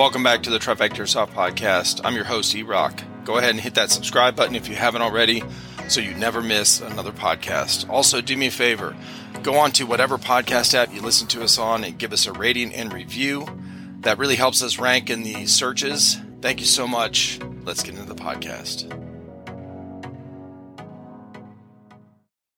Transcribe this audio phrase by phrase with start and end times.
[0.00, 2.00] Welcome back to the Trifecta Soft Podcast.
[2.04, 3.02] I'm your host, E Rock.
[3.26, 5.42] Go ahead and hit that subscribe button if you haven't already
[5.90, 7.86] so you never miss another podcast.
[7.90, 8.96] Also, do me a favor
[9.42, 12.32] go on to whatever podcast app you listen to us on and give us a
[12.32, 13.46] rating and review.
[14.00, 16.16] That really helps us rank in the searches.
[16.40, 17.38] Thank you so much.
[17.64, 18.90] Let's get into the podcast.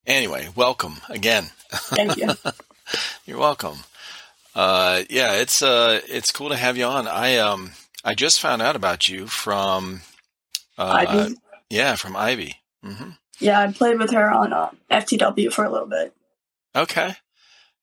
[0.07, 1.51] Anyway, welcome again.
[1.73, 2.35] Thank you.
[3.27, 3.79] You're welcome.
[4.55, 7.09] Uh, yeah, it's uh, it's cool to have you on.
[7.09, 7.73] I um,
[8.05, 10.03] I just found out about you from,
[10.77, 11.37] uh, Ivy?
[11.71, 12.57] yeah, from Ivy.
[12.83, 16.15] hmm Yeah, I played with her on uh, FTW for a little bit.
[16.77, 17.15] Okay,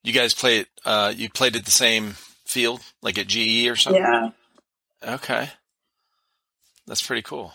[0.03, 0.67] you guys played.
[0.85, 2.11] Uh, you played at the same
[2.45, 4.01] field, like at GE or something.
[4.01, 4.29] Yeah.
[5.03, 5.49] Okay,
[6.85, 7.53] that's pretty cool.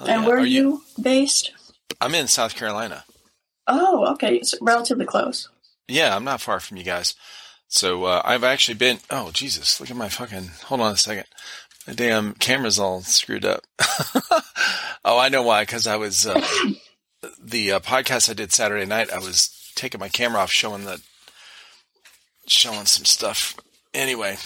[0.00, 0.26] Oh, and yeah.
[0.26, 1.52] where Are are you based?
[2.00, 3.04] I'm in South Carolina.
[3.66, 4.36] Oh, okay.
[4.36, 5.48] It's relatively close.
[5.86, 7.14] Yeah, I'm not far from you guys.
[7.72, 8.98] So uh, I've actually been.
[9.10, 9.80] Oh Jesus!
[9.80, 10.50] Look at my fucking.
[10.66, 11.24] Hold on a second.
[11.86, 13.64] My damn camera's all screwed up.
[15.06, 15.62] oh, I know why.
[15.62, 16.38] Because I was uh,
[17.42, 19.10] the uh, podcast I did Saturday night.
[19.10, 21.00] I was taking my camera off, showing the
[22.46, 23.56] showing some stuff.
[23.94, 24.36] Anyway,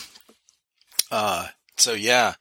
[1.11, 2.35] uh, so yeah,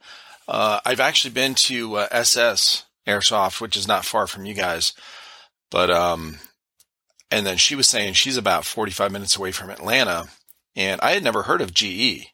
[0.46, 4.92] uh, I've actually been to uh, SS Airsoft, which is not far from you guys,
[5.68, 6.38] but um,
[7.28, 10.28] and then she was saying she's about 45 minutes away from Atlanta.
[10.76, 12.32] And I had never heard of GE,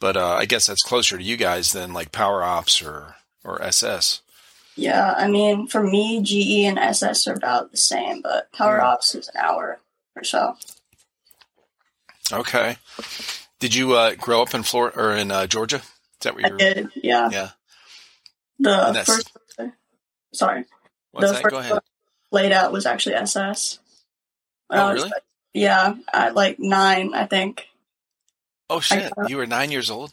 [0.00, 3.60] but uh, I guess that's closer to you guys than like Power Ops or, or
[3.62, 4.22] SS.
[4.76, 8.86] Yeah, I mean, for me, GE and SS are about the same, but Power Hmm.
[8.86, 9.80] Ops is an hour
[10.16, 10.56] or so.
[12.32, 12.76] Okay.
[13.60, 15.76] Did you uh, grow up in Florida or in uh, Georgia?
[15.76, 15.82] Is
[16.22, 16.58] that where I you were?
[16.58, 17.28] did, yeah.
[17.30, 17.50] Yeah.
[18.58, 19.30] The first,
[20.32, 20.64] sorry,
[21.12, 21.42] What's the that?
[21.42, 21.78] first Go ahead.
[22.32, 23.78] laid out was actually SS.
[24.70, 25.12] Oh, I was, really?
[25.52, 27.66] yeah, at like nine, I think.
[28.70, 29.12] Oh, shit.
[29.16, 30.12] I- You were nine years old?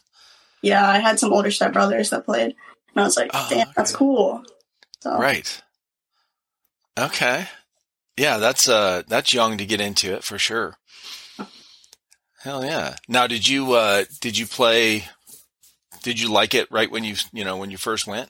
[0.62, 2.54] Yeah, I had some older stepbrothers that played,
[2.94, 4.44] and I was like, Oh, damn, that's cool.
[5.00, 5.60] So, Right.
[6.98, 7.48] Okay.
[8.16, 10.76] Yeah, that's uh that's young to get into it for sure.
[12.42, 12.96] Hell yeah.
[13.08, 15.04] Now did you uh did you play
[16.02, 18.28] did you like it right when you you know when you first went?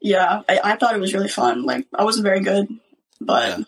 [0.00, 1.62] Yeah, I, I thought it was really fun.
[1.64, 2.68] Like, I wasn't very good,
[3.20, 3.64] but Yeah.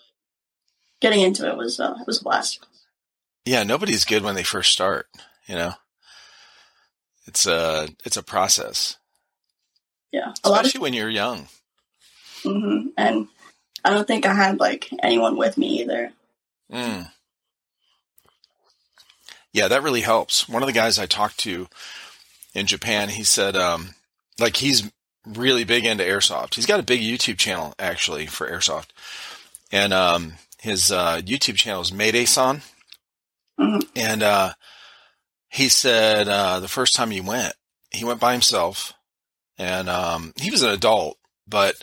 [1.01, 2.67] getting into it was uh, it was a blast.
[3.47, 5.07] Yeah, nobody's good when they first start,
[5.47, 5.73] you know.
[7.27, 8.97] It's a it's a process,
[10.13, 11.49] Yeah, a lot of especially when you're young.
[12.45, 12.89] mm-hmm.
[12.97, 13.27] and
[13.85, 16.13] I don't think I had like anyone with me either.
[16.73, 17.11] Mm.
[19.53, 20.49] Yeah, that really helps.
[20.49, 21.67] One of the guys I talked to
[22.55, 23.91] in Japan, he said, um,
[24.39, 24.91] like he's
[25.27, 26.55] really big into airsoft.
[26.55, 28.89] He's got a big YouTube channel actually for airsoft,
[29.73, 32.63] and um, his uh, YouTube channel is Mayday-san.
[33.59, 33.89] Mhm.
[33.97, 34.53] And uh,
[35.49, 37.55] he said uh, the first time he went,
[37.91, 38.93] he went by himself,
[39.59, 41.19] and um, he was an adult,
[41.49, 41.75] but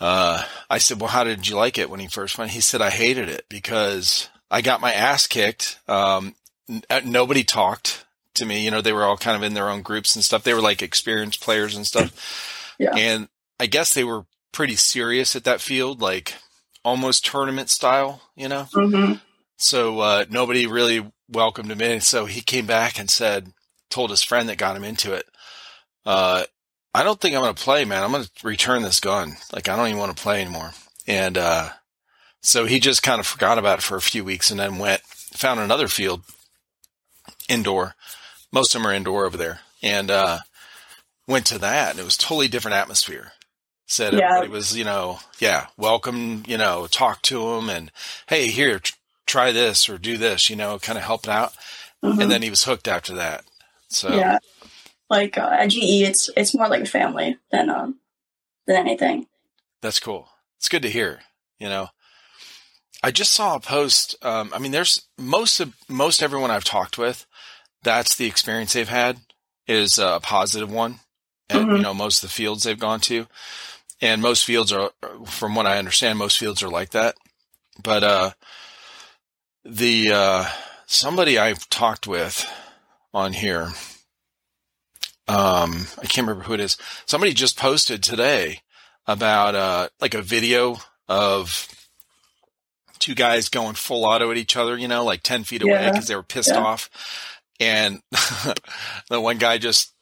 [0.00, 2.82] uh, I said, "Well, how did you like it when he first went?" He said,
[2.82, 5.78] "I hated it because I got my ass kicked.
[5.88, 6.34] Um,
[6.68, 8.64] n- uh, nobody talked to me.
[8.64, 10.42] You know, they were all kind of in their own groups and stuff.
[10.42, 12.38] They were like experienced players and stuff.
[12.78, 12.96] Yeah.
[12.96, 13.28] And
[13.60, 16.34] I guess they were pretty serious at that field, like
[16.84, 18.22] almost tournament style.
[18.34, 19.12] You know." hmm
[19.58, 22.00] So uh, nobody really welcomed him in.
[22.00, 23.52] So he came back and said,
[23.90, 25.26] told his friend that got him into it,
[26.06, 26.44] uh,
[26.94, 28.02] I don't think I'm going to play, man.
[28.02, 29.36] I'm going to return this gun.
[29.52, 30.72] Like, I don't even want to play anymore.
[31.06, 31.70] And uh,
[32.42, 35.00] so he just kind of forgot about it for a few weeks and then went,
[35.02, 36.22] found another field
[37.48, 37.94] indoor.
[38.52, 39.60] Most of them are indoor over there.
[39.82, 40.40] And uh,
[41.26, 41.92] went to that.
[41.92, 43.32] And it was totally different atmosphere.
[43.86, 44.26] Said Yeah.
[44.26, 47.90] everybody was, you know, yeah, welcome, you know, talk to him and,
[48.28, 48.80] hey, here,
[49.26, 51.52] try this or do this, you know, kind of helping out.
[52.02, 53.44] hmm And then he was hooked after that.
[53.88, 54.38] So, yeah,
[55.10, 57.98] like uh, at GE, it's it's more like a family than um
[58.66, 59.26] than anything.
[59.80, 60.28] that's cool.
[60.58, 61.20] It's good to hear,
[61.58, 61.88] you know.
[63.02, 64.14] I just saw a post.
[64.22, 67.26] Um, I mean, there's most of most everyone I've talked with,
[67.82, 69.18] that's the experience they've had
[69.66, 71.00] is a positive one.
[71.48, 71.76] And, Mhm.
[71.78, 73.26] you know, most of the fields they've gone to.
[74.00, 74.92] And most fields are,
[75.26, 77.16] from what I understand, most fields are like that.
[77.82, 78.30] But, uh,
[79.64, 80.44] the, uh,
[80.86, 82.46] somebody I've talked with
[83.14, 83.72] on here,
[85.28, 86.76] um, I can't remember who it is.
[87.06, 88.60] Somebody just posted today
[89.06, 90.78] about, uh, like a video
[91.08, 91.68] of
[92.98, 95.90] two guys going full auto at each other, you know, like 10 feet away Yeah.
[95.90, 96.60] because they were pissed Yeah.
[96.60, 96.90] off.
[97.58, 98.00] And
[99.10, 99.92] the one guy just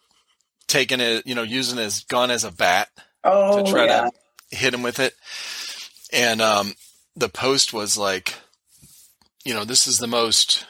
[0.67, 2.89] taking it, you know, using his gun as a bat
[3.25, 4.09] Oh to try yeah,
[4.51, 5.15] to hit him with it.
[6.13, 6.75] And um,
[7.17, 8.35] the post was like,
[9.45, 10.67] you know, this is the most,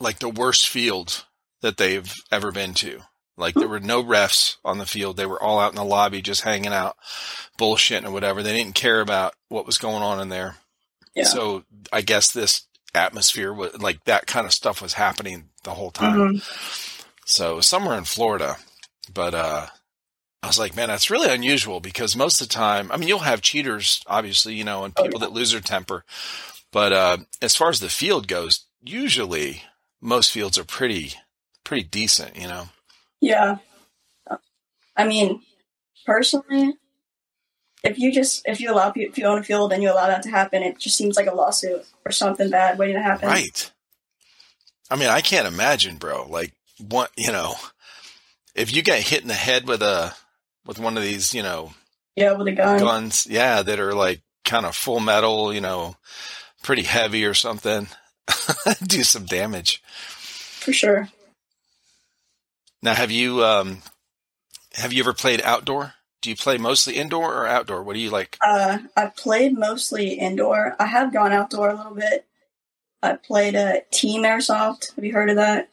[0.00, 1.24] like the worst field
[1.62, 3.00] that they've ever been to.
[3.36, 5.16] Like there were no refs on the field.
[5.16, 6.96] They were all out in the lobby just hanging out,
[7.58, 8.42] bullshitting or whatever.
[8.42, 10.56] They didn't care about what was going on in there.
[11.16, 11.24] Yeah.
[11.24, 15.90] So I guess this atmosphere was like that kind of stuff was happening the whole
[15.90, 16.38] time.
[16.38, 16.80] Mhm.
[17.26, 18.56] So somewhere in Florida,
[19.12, 19.66] but, uh,
[20.42, 23.20] I was like, man, that's really unusual because most of the time, I mean, you'll
[23.20, 26.04] have cheaters, obviously, you know, and Oh, people that lose their temper.
[26.74, 29.62] But, uh, as far as the field goes, usually
[30.00, 31.14] most fields are pretty,
[31.62, 32.68] pretty decent, you know?
[33.20, 33.58] Yeah.
[34.96, 35.40] I mean,
[36.04, 36.74] personally,
[37.84, 40.22] if you just if you allow if you own a field and you allow that
[40.24, 43.28] to happen, it just seems like a lawsuit or something bad waiting to happen.
[43.28, 43.70] Right.
[44.90, 46.26] I mean, I can't imagine, bro.
[46.28, 47.54] Like, what, you know,
[48.54, 50.12] if you get hit in the head with a,
[50.66, 51.72] with one of these, you know,
[52.16, 52.80] Yeah, with a gun.
[52.80, 55.96] guns, yeah, that are like kind of full metal, you know,
[56.64, 57.86] pretty heavy or something,
[58.82, 59.80] do some damage.
[59.86, 61.08] For sure.
[62.82, 63.82] Now, have you, um,
[64.74, 65.94] have you ever played outdoor?
[66.22, 67.82] Do you play mostly indoor or outdoor?
[67.82, 68.38] What do you like?
[68.40, 70.74] Uh, I played mostly indoor.
[70.78, 72.26] I have gone outdoor a little bit.
[73.02, 74.94] I played a uh, team airsoft.
[74.96, 75.68] Have you heard of that?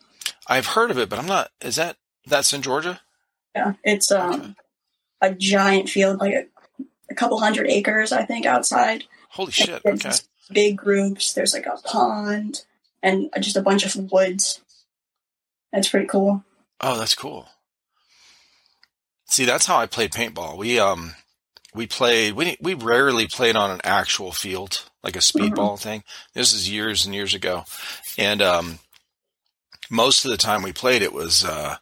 [0.48, 1.96] I've heard of it, but I'm not, is that,
[2.28, 3.00] that's in Georgia?
[3.56, 4.54] Yeah, it's um Okay.
[5.22, 6.46] a giant field, like a,
[7.10, 9.06] a couple hundred acres, I think, outside.
[9.30, 9.82] Holy shit.
[9.86, 10.12] Okay.
[10.52, 11.34] Big groups.
[11.34, 12.64] There's like a pond
[13.02, 14.62] and just a bunch of woods.
[15.72, 16.44] That's pretty cool.
[16.82, 17.48] Oh, that's cool.
[19.28, 20.58] See, that's how I played paintball.
[20.58, 21.16] We um
[21.74, 26.04] we played we we rarely played on an actual field, like a speedball thing.
[26.34, 27.64] This is years and years ago.
[28.18, 28.80] And um
[29.90, 31.78] most of the time we played it was uh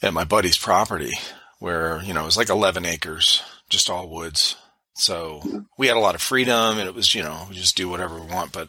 [0.00, 1.12] at my buddy's property
[1.58, 4.56] where, you know, it was like 11 acres, just all woods.
[4.94, 7.88] So we had a lot of freedom and it was, you know, we just do
[7.88, 8.68] whatever we want, but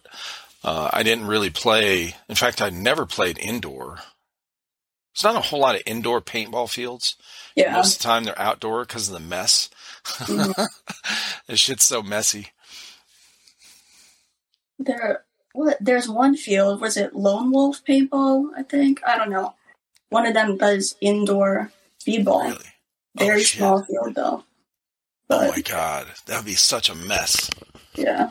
[0.64, 2.16] uh, I didn't really play.
[2.30, 4.00] In fact, I never played indoor.
[5.14, 7.16] It's not a whole lot of indoor paintball fields.
[7.56, 7.74] Yeah.
[7.74, 9.70] Most of the time they're outdoor because of the mess.
[10.04, 10.68] Mhm.
[11.48, 12.50] this shit's so messy.
[14.80, 15.24] There,
[15.54, 15.78] what?
[15.80, 16.82] There's one field.
[16.82, 18.50] Was it Lone Wolf paintball?
[18.58, 19.02] I think.
[19.06, 19.54] I don't know.
[20.10, 21.72] One of them does indoor
[22.06, 22.44] speedball.
[22.44, 22.66] Really?
[23.20, 23.60] Oh, Very shit.
[23.60, 24.44] small field though.
[25.30, 27.50] Oh my god, that would be such a mess.
[27.96, 28.30] yeah,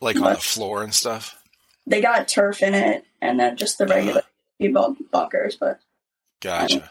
[0.00, 1.40] Like on the floor and stuff.
[1.86, 4.22] they got turf in it, and then just the regular
[4.60, 5.56] speedball bunkers.
[5.56, 5.80] But
[6.40, 6.88] Gotcha.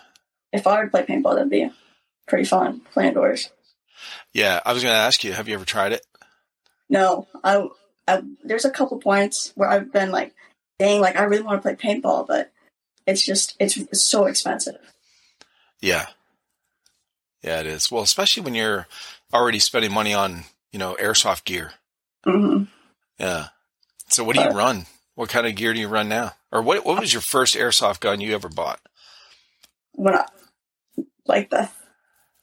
[0.51, 1.69] if I were to play paintball, that'd be
[2.27, 2.81] pretty fun.
[2.93, 3.49] Play indoors.
[4.33, 6.05] Yeah, I was going to ask you, have you ever tried it?
[6.89, 7.67] No, I,
[8.07, 10.33] I there's a couple points where I've been like,
[10.79, 12.51] dang, like I really want to play paintball, but
[13.07, 14.77] it's just it's, it's so expensive.
[15.81, 16.05] Yeah.
[17.47, 17.89] Yeah, it is.
[17.89, 18.87] Well, especially when you're
[19.33, 21.71] already spending money on, you know, airsoft gear.
[22.25, 22.63] hmm
[23.17, 23.47] Yeah.
[24.09, 24.85] So what do you run?
[25.15, 26.33] What kind of gear do you run now?
[26.51, 28.79] Or what what was your first airsoft gun you ever bought?
[29.93, 30.25] When I
[31.25, 31.69] like the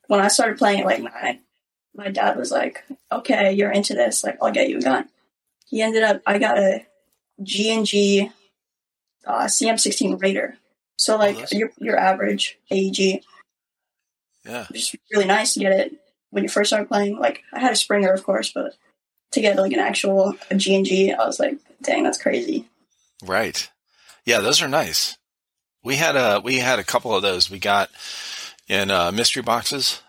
[0.08, 1.40] when I started playing at like nine,
[1.94, 4.24] my dad was like, "Okay, you're into this.
[4.24, 5.08] Like, I'll get you a gun."
[5.66, 6.20] He ended up.
[6.26, 6.84] I got a
[7.42, 8.30] G and G
[9.26, 10.56] uh, CM16 Raider.
[10.98, 13.22] So like that's- your your average AEG,
[14.44, 14.66] Yeah.
[14.72, 15.94] just really nice to get it
[16.30, 17.18] when you first started playing.
[17.18, 18.74] Like I had a Springer, of course, but
[19.32, 22.66] to get like an actual G and G, I was like, dang, that's crazy.
[23.24, 23.68] Right.
[24.24, 25.16] Yeah, those are nice.
[25.82, 27.90] We had a we had a couple of those we got
[28.68, 30.00] in uh, mystery boxes,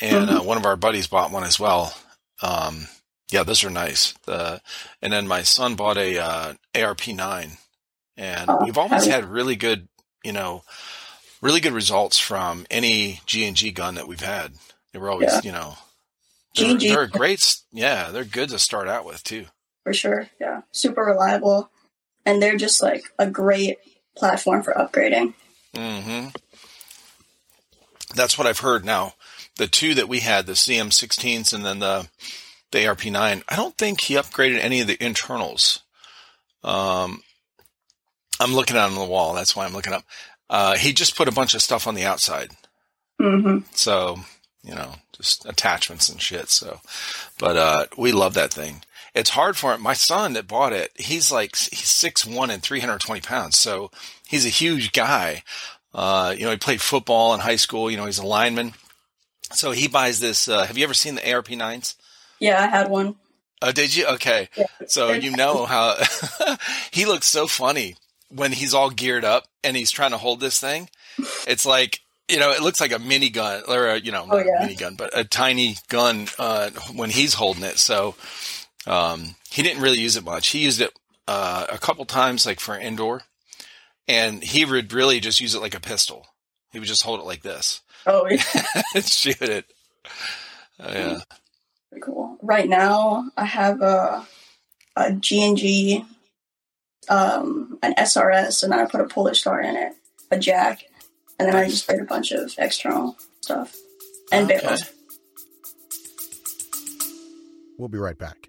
[0.00, 1.92] and uh, one of our buddies bought one as well.
[2.42, 2.86] Um,
[3.32, 4.14] yeah, those are nice.
[4.26, 4.60] The
[5.02, 7.52] and then my son bought a uh, ARP nine,
[8.16, 9.88] and Oh, we've always had really good,
[10.22, 10.62] you know,
[11.44, 14.54] really good results from any G and G gun that we've had.
[14.92, 15.40] They were always, Yeah.
[15.44, 15.76] you know,
[16.56, 17.56] they're, and G they're great.
[17.70, 19.46] Yeah, they're good to start out with too.
[19.84, 20.28] for sure.
[20.40, 21.70] Yeah, super reliable,
[22.24, 23.78] and they're just like a great
[24.16, 25.34] platform for upgrading.
[25.76, 26.28] hmm
[28.14, 28.84] That's what I've heard.
[28.84, 29.14] Now,
[29.58, 32.08] the two that we had, the CM16s and then the
[32.70, 35.80] the ARP9, I don't think he upgraded any of the internals.
[36.64, 37.22] Um,
[38.40, 39.34] I'm looking at on the wall.
[39.34, 40.04] That's why I'm looking up.
[40.50, 42.50] Uh, he just put a bunch of stuff on the outside.
[43.20, 44.20] hmm So,
[44.62, 46.48] you know, just attachments and shit.
[46.48, 46.80] So,
[47.38, 48.82] but, uh, we love that thing.
[49.14, 49.80] It's hard for him.
[49.80, 53.56] My son that bought it, he's like, he's six one and 320 pounds.
[53.56, 53.90] So
[54.26, 55.44] he's a huge guy.
[55.94, 57.88] Uh, you know, he played football in high school.
[57.90, 58.74] You know, he's a lineman.
[59.52, 60.48] So he buys this.
[60.48, 61.94] Uh, have you ever seen the ARP nines?
[62.40, 63.14] Yeah, I had one.
[63.62, 64.06] Oh, did you?
[64.06, 64.48] Okay.
[64.56, 64.66] Yeah.
[64.88, 65.96] So you know how
[66.90, 67.94] he looks so funny
[68.30, 70.88] when he's all geared up and he's trying to hold this thing.
[71.46, 74.38] It's like, you know, it looks like a mini gun or, a, you know, Oh,
[74.38, 74.58] yeah.
[74.58, 77.78] a mini gun, but a tiny gun, uh, when he's holding it.
[77.78, 78.14] So,
[78.86, 80.48] um, he didn't really use it much.
[80.48, 80.92] He used it,
[81.28, 83.22] uh, a couple times, like for indoor.
[84.08, 86.26] and he would really just use it like a pistol.
[86.72, 88.42] He would just hold it like this Oh, yeah.
[88.94, 89.64] and shoot it.
[90.80, 91.18] Oh, yeah.
[91.90, 92.36] Pretty cool.
[92.42, 94.26] Right now, I have a
[94.96, 96.04] a G&G,
[97.08, 99.92] um, an SRS, and then I put a Polarstar in it,
[100.30, 100.84] a jack,
[101.38, 103.76] and then I just did a bunch of external stuff
[104.32, 104.60] and Okay.
[104.60, 104.82] barrels.
[107.78, 108.48] We'll be right back.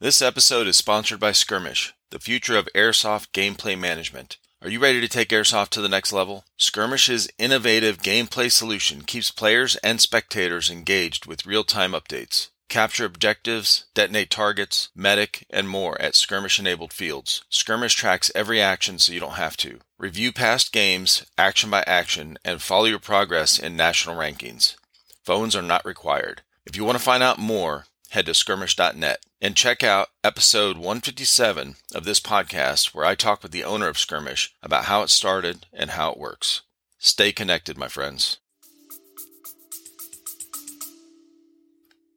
[0.00, 4.38] This episode is sponsored by Skirmish, the future of airsoft gameplay management.
[4.62, 6.44] Are you ready to take airsoft to the next level?
[6.58, 12.48] Skirmish's innovative gameplay solution keeps players and spectators engaged with real-time updates.
[12.70, 17.42] Capture objectives, detonate targets, medic, and more at skirmish-enabled fields.
[17.50, 19.80] Skirmish tracks every action so you don't have to.
[19.98, 24.76] Review past games, action by action, and follow your progress in national rankings.
[25.24, 26.42] Phones are not required.
[26.64, 31.74] If you want to find out more, head to skirmish.net and check out episode 157
[31.92, 35.66] of this podcast where I talk with the owner of Skirmish about how it started
[35.72, 36.60] and how it works.
[36.98, 38.38] Stay connected, my friends.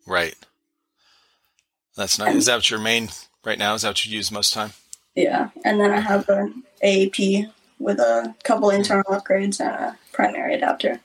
[0.05, 0.35] Right.
[1.95, 2.35] That's nice.
[2.35, 3.09] Is that what your main
[3.45, 3.73] right now?
[3.75, 4.71] Is that what you use most time?
[5.15, 10.55] Yeah, and then I have an AAP with a couple internal upgrades and a primary
[10.55, 11.01] adapter.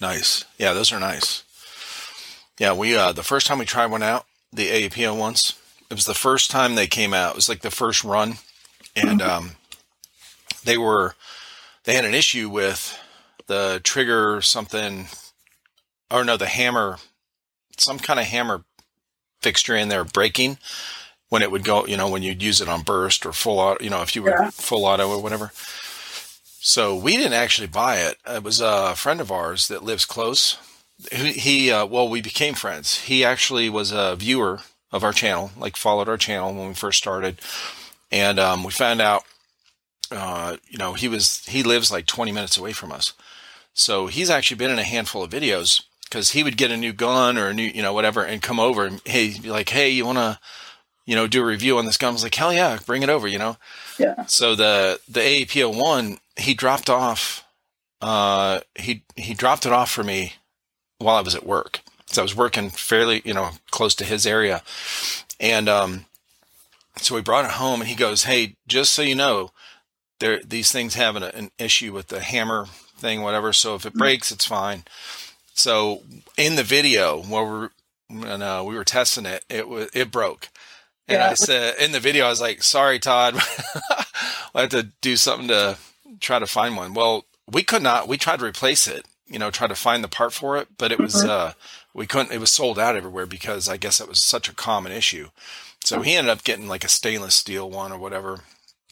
[0.00, 0.44] Nice.
[0.58, 1.44] Yeah, those are nice.
[2.58, 5.54] Yeah, we uh the first time we tried one out, the AAP-01s,
[5.90, 7.32] it was the first time they came out.
[7.32, 8.34] It was like the first run,
[8.94, 9.52] and um,
[10.64, 11.16] they were
[11.84, 12.96] they had an issue with
[13.46, 15.08] the trigger something,
[16.10, 16.98] or no, the hammer,
[17.80, 18.64] some kind of hammer
[19.42, 20.58] fixture in there breaking
[21.28, 21.86] when it would go.
[21.86, 23.82] You know, when you'd use it on burst or full auto.
[23.82, 24.50] You know, if you were Yeah.
[24.50, 25.52] full auto or whatever.
[26.62, 28.18] So we didn't actually buy it.
[28.28, 30.58] It was a friend of ours that lives close.
[31.10, 33.00] He, he uh, well, we became friends.
[33.02, 34.60] He actually was a viewer
[34.92, 37.40] of our channel, like followed our channel when we first started,
[38.10, 39.22] and um, we found out,
[40.10, 43.14] uh, you know, he was he lives like 20 minutes away from us,
[43.72, 46.92] so he's actually been in a handful of videos because he would get a new
[46.92, 49.68] gun or a new, you know, whatever, and come over and hey, he'd be like,
[49.68, 50.38] hey, you want to,
[51.06, 52.10] you know, do a review on this gun?
[52.10, 53.56] I was like, hell yeah, bring it over, you know.
[53.98, 54.26] Yeah.
[54.26, 57.44] So the the AAP-01 he dropped off.
[58.00, 60.34] Uh, he he dropped it off for me
[60.98, 61.80] while I was at work.
[62.06, 64.62] So I was working fairly, you know, close to his area,
[65.38, 66.06] and um,
[66.96, 69.52] so we brought it home, and he goes, "Hey, just so you know,
[70.18, 73.52] there these things have an, an issue with the hammer thing, whatever.
[73.52, 74.84] So if it breaks, it's fine."
[75.60, 76.02] So
[76.38, 77.70] in the video where we're
[78.08, 80.48] when, uh, we were testing it, it was it broke.
[81.06, 83.34] And I said in the video, I was like, "Sorry, Todd,
[84.54, 85.76] I had to do something to
[86.20, 88.08] try to find one." Well, we could not.
[88.08, 90.92] We tried to replace it, you know, try to find the part for it, but
[90.92, 91.28] it was Mhm.
[91.28, 91.52] uh,
[91.92, 92.32] we couldn't.
[92.32, 95.30] It was sold out everywhere because I guess it was such a common issue.
[95.84, 98.44] So he ended up getting like a stainless steel one or whatever.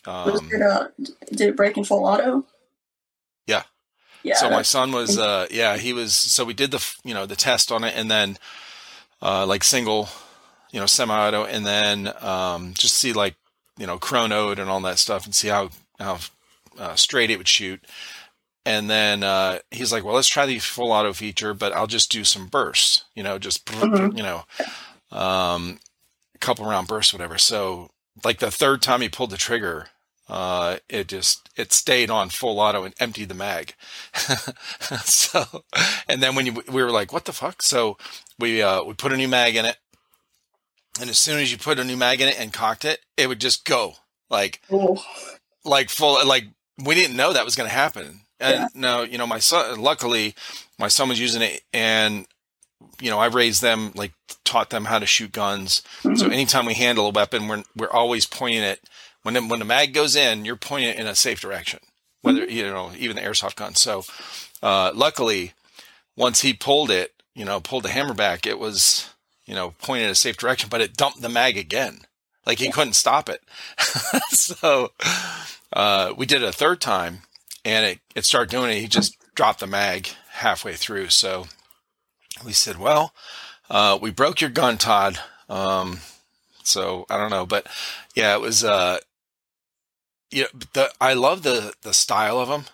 [0.05, 0.89] Um, it, uh,
[1.31, 2.45] did it break in full auto?
[3.47, 3.63] Yeah.
[4.23, 4.35] Yeah.
[4.37, 7.37] so my son was uh yeah he was so we did the you know the
[7.37, 8.37] test on it and then
[9.23, 10.09] uh like single
[10.73, 13.37] you know semi-auto and then um just see like
[13.79, 16.19] you know chronoed and all that stuff and see how how
[16.79, 17.81] uh, straight it would shoot
[18.67, 22.11] and then uh he's like well let's try the full auto feature but i'll just
[22.11, 24.17] do some bursts you know just Mhm.
[24.17, 24.45] you know
[25.11, 25.79] um
[26.35, 27.91] a couple round bursts whatever so
[28.25, 29.89] like the third time he pulled the trigger
[30.29, 33.75] uh, it just it stayed on full auto and emptied the mag.
[35.05, 35.65] so,
[36.09, 37.63] and then when you, we were like, what the fuck?
[37.63, 37.97] So
[38.39, 39.77] we uh, we put a new mag in it,
[41.01, 43.29] and as soon as you put a new mag in it and cocked it, it
[43.29, 43.95] would just go
[44.29, 45.03] like Oh,
[45.65, 46.45] like full like
[46.83, 48.21] we didn't know that was going to happen.
[48.41, 48.69] And Yeah.
[48.75, 49.81] no, you know, my son.
[49.81, 50.35] Luckily,
[50.79, 52.27] my son was using it, and
[53.01, 54.13] you know, I raised them like
[54.45, 55.83] taught them how to shoot guns.
[56.03, 56.33] So mhm.
[56.33, 58.81] anytime we handle a weapon, we're we're always pointing it
[59.23, 61.81] when the, when the mag goes in, you're pointing it in a safe direction.
[62.23, 63.75] Whether you know even the airsoft gun.
[63.75, 64.05] So
[64.63, 65.53] uh, luckily,
[66.17, 69.11] once he pulled it, you know, pulled the hammer back, it was
[69.47, 72.01] you know pointed in a safe direction, but it dumped the mag again.
[72.45, 73.43] Like he couldn't stop it.
[74.31, 74.93] so
[75.73, 77.21] uh, we did it a third time,
[77.65, 78.81] and it it started doing it.
[78.81, 81.11] He just dropped the mag halfway through.
[81.11, 81.47] So
[82.45, 83.15] we said, well.
[83.71, 85.19] Uh, we broke your gun, Todd.
[85.49, 86.01] Um,
[86.63, 87.67] so I don't know, but
[88.15, 88.65] yeah, it was.
[88.65, 88.99] Uh,
[90.31, 92.65] yeah, but the I love the the style of them.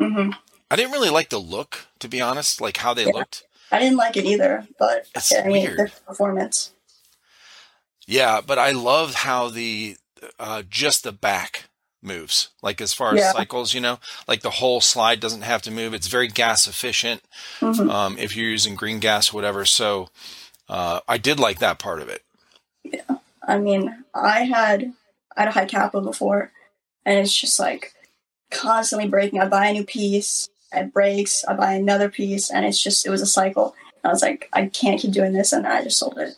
[0.00, 0.36] Mhm.
[0.70, 3.12] I didn't really like the look, to be honest, like how they Yeah.
[3.12, 3.44] looked.
[3.70, 5.78] I didn't like it either, but It's I mean, weird.
[5.78, 6.70] the performance.
[8.06, 9.96] Yeah, but I love how the
[10.38, 11.64] uh, just the back
[12.02, 12.48] moves.
[12.62, 13.32] Like as far as Yeah.
[13.32, 15.94] cycles, you know, like the whole slide doesn't have to move.
[15.94, 17.22] It's very gas efficient.
[17.60, 17.90] Mhm.
[17.90, 19.64] Um, if you're using green gas, whatever.
[19.64, 20.10] So
[20.68, 22.22] uh, I did like that part of it.
[22.84, 23.16] Yeah,
[23.46, 24.92] I mean, I had
[25.36, 26.52] I had a Hi-Capa before,
[27.04, 27.94] and it's just like
[28.50, 29.40] constantly breaking.
[29.40, 31.44] I buy a new piece, it breaks.
[31.44, 33.74] I buy another piece, and it's just it was a cycle.
[34.02, 36.34] And I was like, I can't keep doing this, and I just sold it.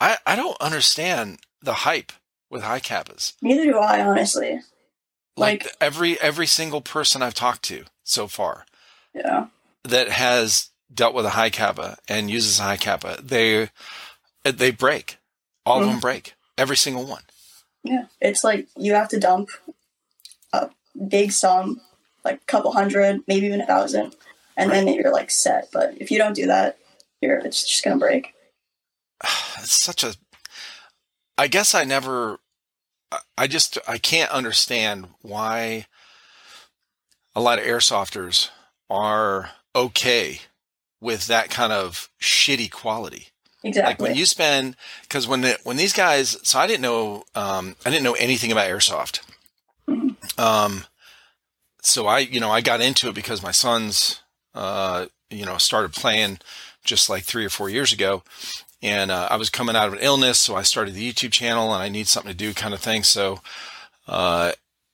[0.00, 2.12] I I don't understand the hype
[2.50, 3.34] with Hi-Capas.
[3.42, 4.60] Neither do I, honestly.
[5.36, 8.64] Like, Like- every every single person I've talked to so far
[9.14, 9.46] Yeah.
[9.84, 13.70] that has dealt with a Hi-Capa and uses a Hi-Capa, they
[14.44, 15.18] they break.
[15.66, 15.90] All of Mhm.
[15.92, 16.34] them break.
[16.56, 17.24] Every single one.
[17.84, 18.06] Yeah.
[18.20, 19.50] It's like you have to dump
[20.52, 20.70] a
[21.08, 21.80] big sum,
[22.24, 24.14] like a couple hundred, maybe even a thousand,
[24.56, 25.68] and then you're like set.
[25.72, 26.78] But if you don't do that,
[27.20, 28.34] you're it's just gonna break.
[29.60, 30.14] It's such a.
[31.36, 32.38] I guess I never.
[33.10, 35.86] I- I just I can't understand why
[37.34, 38.50] a lot of airsofters
[38.90, 40.40] are okay
[41.00, 43.28] with that kind of shitty quality.
[43.64, 43.90] Exactly.
[43.90, 47.74] Like when you spend, because when the, when these guys, so I didn't know, um,
[47.84, 49.20] I didn't know anything about airsoft.
[49.88, 50.16] Mhm.
[50.38, 50.84] Um,
[51.82, 54.20] so I, you know, I got into it because my sons,
[54.54, 56.38] uh, you know, started playing
[56.84, 58.22] just like three or four years ago,
[58.82, 61.72] and uh, I was coming out of an illness, so I started the YouTube channel,
[61.74, 63.02] and I need something to do, kind of thing.
[63.02, 63.40] So,
[64.06, 64.52] uh,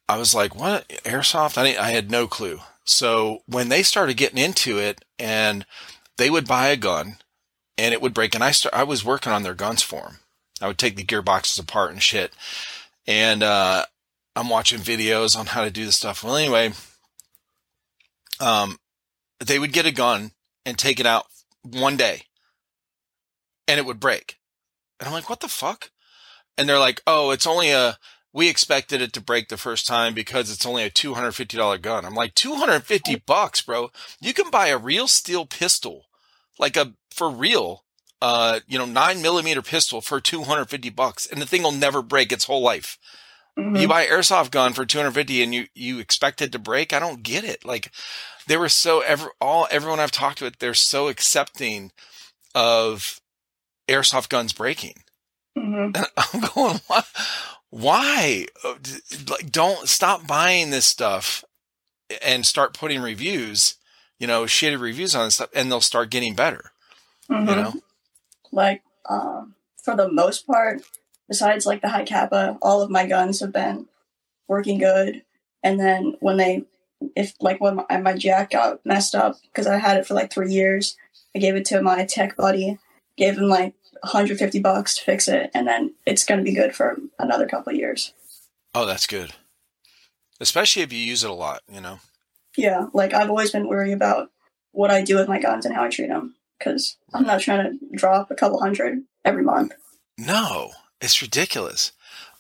[0.09, 2.61] I was like, "What airsoft?" I didn't, I had no clue.
[2.85, 5.65] So when they started getting into it, and
[6.17, 7.17] they would buy a gun,
[7.77, 10.17] and it would break, and I start, I was working on their guns for them.
[10.61, 12.33] I would take the gearboxes apart and shit,
[13.07, 13.85] and uh,
[14.37, 16.23] I'm watching videos on how to do this stuff.
[16.23, 16.73] Well, anyway,
[18.41, 18.79] um,
[19.45, 20.33] they would get a gun
[20.65, 21.27] and take it out
[21.63, 22.23] one day,
[23.67, 24.39] and it would break.
[25.01, 25.91] And I'm like, what the fuck?
[26.57, 27.99] And they're like, oh, it's only a.
[28.33, 31.57] We expected it to break the first time because it's only a two hundred fifty
[31.57, 32.05] dollar gun.
[32.05, 33.91] I'm like, two hundred fifty bucks, bro.
[34.21, 36.04] You can buy a real steel pistol,
[36.59, 37.85] like a for real,
[38.23, 41.73] uh, you know, nine millimeter pistol for two hundred fifty bucks, and the thing will
[41.73, 42.99] never break its whole life.
[43.59, 43.81] Mhm.
[43.81, 46.93] You buy airsoft gun for 250 and you, you expect it to break.
[46.93, 47.65] I don't get it.
[47.65, 47.93] Like
[48.49, 51.93] they were so ever, all, everyone I've talked with, they're so accepting
[52.53, 53.21] of
[53.89, 55.05] airsoft guns breaking.
[55.57, 55.97] Mhm.
[55.97, 57.03] And I'm going, why?
[57.71, 58.47] Why?
[58.65, 58.75] Uh,
[59.29, 61.45] Like, don't stop buying this stuff
[62.23, 63.77] and start putting reviews,
[64.19, 66.71] you know, shitty reviews on this stuff and they'll start getting better,
[67.31, 67.49] Mhm.
[67.49, 67.73] you know?
[68.53, 70.83] like um, for the most part
[71.29, 73.87] besides like the Hi-Capa all of my guns have been
[74.49, 75.23] working good
[75.63, 76.65] and then when they
[77.17, 80.33] if like when my, my jack got messed up because i had it for like
[80.33, 80.97] three years
[81.35, 82.79] i gave it to my tech buddy
[83.17, 86.75] gave him like 150 bucks to fix it and then it's going to be good
[86.75, 88.13] for another couple of years
[88.77, 89.33] Oh, that's good.
[90.41, 92.01] Especially if you use it a lot, you know?
[92.57, 94.31] Yeah like i've always been worried about
[94.73, 97.79] what i do with my guns and how i treat them because i'm not trying
[97.79, 99.73] to drop a couple hundred every month
[100.19, 101.91] No, it's ridiculous.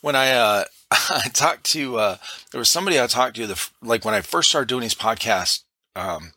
[0.00, 2.16] When I uh I talked to uh
[2.50, 5.64] there was somebody I talked to the like when I first started doing these podcasts
[5.96, 6.32] um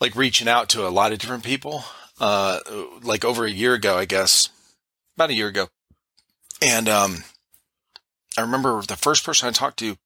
[0.00, 1.84] like reaching out to a lot of different people
[2.20, 2.58] uh
[3.02, 4.50] like over a year ago I guess
[5.16, 5.68] about a year ago.
[6.60, 7.24] And um
[8.36, 9.96] I remember the first person I talked to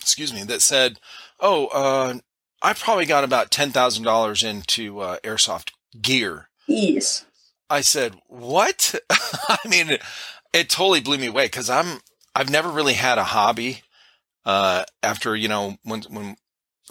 [0.00, 0.98] excuse me that said,
[1.40, 2.18] "Oh, uh
[2.62, 5.70] I probably got about $10,000 into uh airsoft
[6.00, 7.24] gear." ease
[7.70, 9.98] I said, "What?" I mean,
[10.52, 12.00] it totally blew me away because I'm
[12.34, 13.82] I've never really had a hobby.
[14.44, 16.36] Uh, after you know when when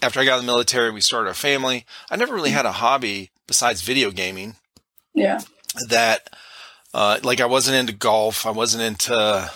[0.01, 1.85] after I got in the military, we started a family.
[2.09, 4.55] I never really had a hobby besides video gaming.
[5.13, 5.39] yeah
[5.89, 6.29] That
[6.93, 8.45] uh, like I wasn't into golf.
[8.45, 9.51] I wasn't into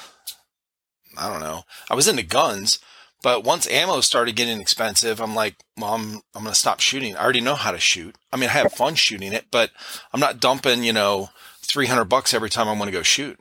[1.18, 1.64] I don't know.
[1.90, 2.80] I was into guns.
[3.28, 7.18] But once ammo started getting expensive, I'm like, well, I'm, I'm going to stop shooting.
[7.18, 8.16] I already know how to shoot.
[8.32, 9.72] I mean, I have fun shooting it, but
[10.14, 11.28] I'm not dumping, you know,
[11.60, 13.38] 300 bucks every time I want to go shoot,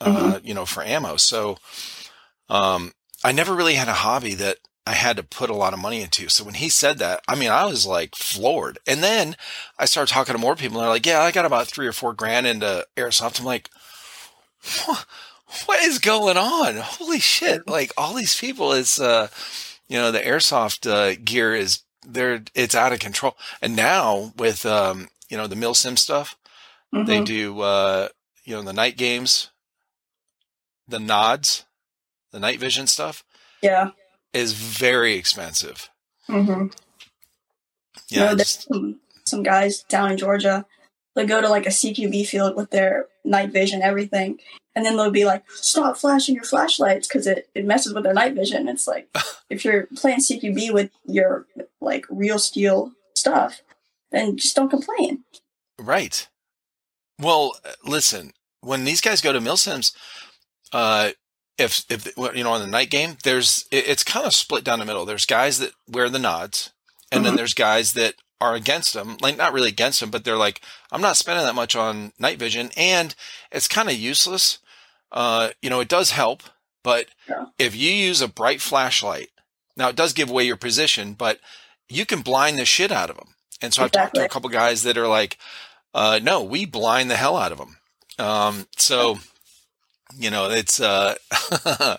[0.00, 1.16] uh, you know, for ammo.
[1.16, 1.56] So,
[2.48, 2.92] um,
[3.24, 6.00] I never really had a hobby that I had to put a lot of money
[6.00, 6.28] into.
[6.28, 8.78] So when he said that, I mean, I was like floored.
[8.86, 9.34] And then
[9.80, 11.92] I started talking to more people and they're like, yeah, I got about three or
[11.92, 13.40] four grand into airsoft.
[13.40, 13.68] I'm like,
[14.86, 15.06] what,
[15.66, 16.76] what is going on?
[16.76, 17.66] Holy shit.
[17.68, 19.28] Like all these people is, uh,
[19.88, 22.42] you know, the airsoft, uh, gear is there.
[22.54, 23.36] It's out of control.
[23.62, 26.36] And now with, um, you know, the Milsim stuff,
[26.92, 27.24] they Mhm.
[27.24, 28.08] do, uh,
[28.44, 29.50] you know, the night games,
[30.86, 31.64] the nods,
[32.30, 33.24] the night vision stuff
[33.62, 33.90] yeah
[34.32, 35.88] is very expensive.
[36.26, 36.66] hmm
[38.08, 38.24] Yeah.
[38.24, 40.66] no, there's some, some guys down in Georgia.
[41.14, 44.40] They go to like a CQB field with their night vision, everything,
[44.76, 48.14] and then they'll be like, "Stop flashing your flashlights" because it, it messes with their
[48.14, 48.68] night vision.
[48.68, 49.08] It's like
[49.50, 51.46] if you're playing CQB with your
[51.80, 53.60] like real steel stuff,
[54.10, 55.24] then just don't complain.
[55.78, 56.28] Right.
[57.20, 59.92] Well, listen, when these guys go to Milsims,
[60.72, 61.10] uh,
[61.58, 64.78] if if you know on the night game, there's it, it's kind of split down
[64.80, 65.04] the middle.
[65.04, 66.70] There's guys that wear the nods,
[67.12, 67.36] and then Mhm.
[67.36, 69.16] there's guys that are against them.
[69.20, 70.60] Like not really against them, but they're like,
[70.90, 73.14] I'm not spending that much on night vision, and
[73.52, 74.58] it's kind of useless.
[75.12, 76.42] Uh, you know, it does help,
[76.82, 77.46] but Yeah.
[77.58, 79.30] if you use a bright flashlight,
[79.76, 81.40] now it does give away your position, but
[81.88, 83.34] you can blind the shit out of them.
[83.60, 85.38] And so I've talked to a couple guys that are like,
[85.94, 87.78] uh, no, we blind the hell out of them.
[88.18, 89.18] Um, so,
[90.16, 91.14] you know, it's, uh,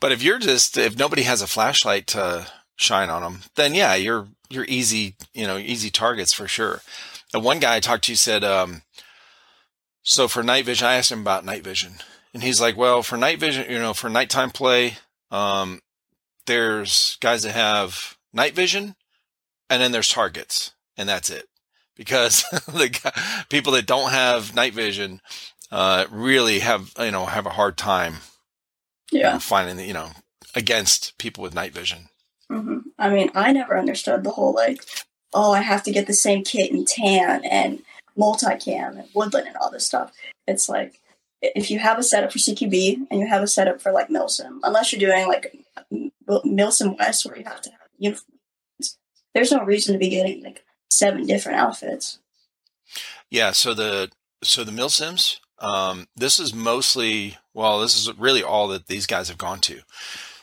[0.00, 3.94] but if you're just, if nobody has a flashlight to shine on them, then yeah,
[3.94, 6.82] you're, you're easy, you know, easy targets for sure.
[7.32, 8.82] And one guy I talked to said, um,
[10.02, 11.94] so for night vision, I asked him about night vision
[12.34, 14.96] and he's like, well, for night vision, you know, for nighttime play,
[15.30, 15.80] um,
[16.46, 18.94] there's guys that have night vision
[19.70, 21.46] and then there's targets and that's it
[21.96, 23.12] because the guy,
[23.48, 25.20] people that don't have night vision
[25.70, 28.16] uh, really have you know have a hard time
[29.10, 29.38] you know, Yeah.
[29.38, 30.10] finding the, you know
[30.54, 32.08] against people with night vision
[32.50, 34.84] hmm I mean, I never understood the whole like,
[35.32, 37.82] oh, I have to get the same kit in tan and
[38.16, 40.12] multicam and woodland and all this stuff.
[40.46, 41.00] It's like
[41.42, 44.60] if you have a setup for CQB and you have a setup for like Milsim,
[44.62, 45.54] unless you're doing like
[46.30, 48.98] Milsim West where you have to have uniforms,
[49.34, 52.18] there's no reason to be getting like seven different outfits.
[53.30, 54.10] yeah so the
[54.42, 59.28] so the Milsims um, this is mostly well this is really all that these guys
[59.28, 59.80] have gone to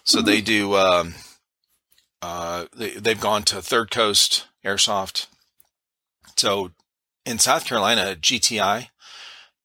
[0.04, 0.26] so Mhm.
[0.26, 1.14] they do um,
[2.22, 5.28] uh, they, they've gone to third coast airsoft
[6.38, 6.72] so
[7.26, 8.88] in south carolina gti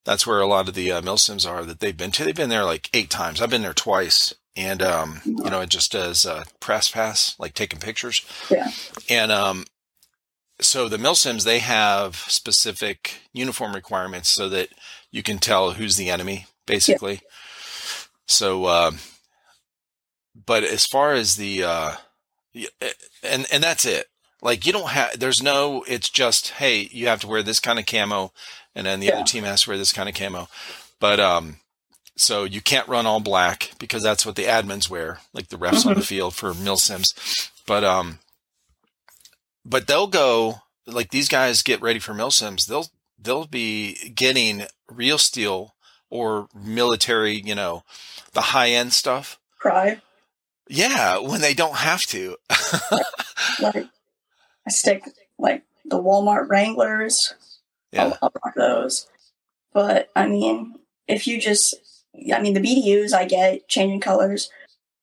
[0.04, 2.24] that's where a lot of the uh, Milsims are that they've been to.
[2.24, 3.40] They've been there like eight times.
[3.40, 4.34] I've been there twice.
[4.56, 8.24] And um, you know it just does uh, press pass like taking pictures.
[8.48, 8.70] Yeah.
[9.10, 9.64] and um,
[10.60, 14.68] so the Milsims they have specific uniform requirements so that
[15.10, 17.20] you can tell who's the enemy basically.
[18.26, 18.98] So um,
[20.46, 21.94] but as far as the uh,
[23.22, 24.06] and and that's it.
[24.42, 27.78] Like you don't have there's no it's just hey you have to wear this kind
[27.78, 28.32] of camo
[28.74, 29.14] and then the Yeah.
[29.16, 30.48] other team has to wear this kind of camo
[31.00, 31.56] but um
[32.16, 35.84] so you can't run all black because that's what the admins wear like the refs
[35.86, 38.18] on the field for Milsims but um
[39.64, 42.86] but they'll go like these guys get ready for Milsims they'll
[43.18, 45.74] they'll be getting real steel
[46.10, 47.82] or military you know
[48.32, 50.00] the high end stuff Cry.
[50.68, 52.36] yeah when they don't have to
[53.60, 53.86] Like
[54.66, 55.04] I stick
[55.38, 57.34] like the Walmart Wranglers.
[57.94, 59.06] Yeah I'll, rock those.
[59.72, 60.74] But I mean,
[61.08, 61.74] if you just,
[62.32, 64.50] I mean, the BDUs I get changing colors,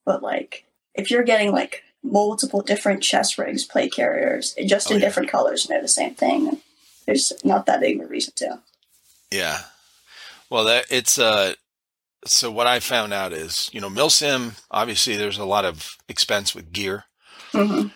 [0.06, 5.00] but like if you're getting like multiple different chest rigs, plate carriers, just Oh, in
[5.02, 5.08] yeah.
[5.08, 6.62] different colors, and they're the same thing,
[7.06, 8.60] there's not that big of a reason to.
[9.32, 9.60] Yeah.
[10.50, 11.54] Well, that it's uh
[12.26, 16.54] so what I found out is, you know, Milsim, obviously there's a lot of expense
[16.56, 17.06] with gear,
[17.52, 17.88] hmm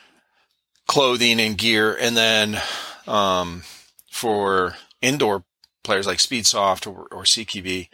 [0.88, 2.62] clothing and gear, and then
[3.08, 3.63] um
[4.12, 5.45] for indoor
[5.83, 7.89] players like Speedsoft or, or CQB,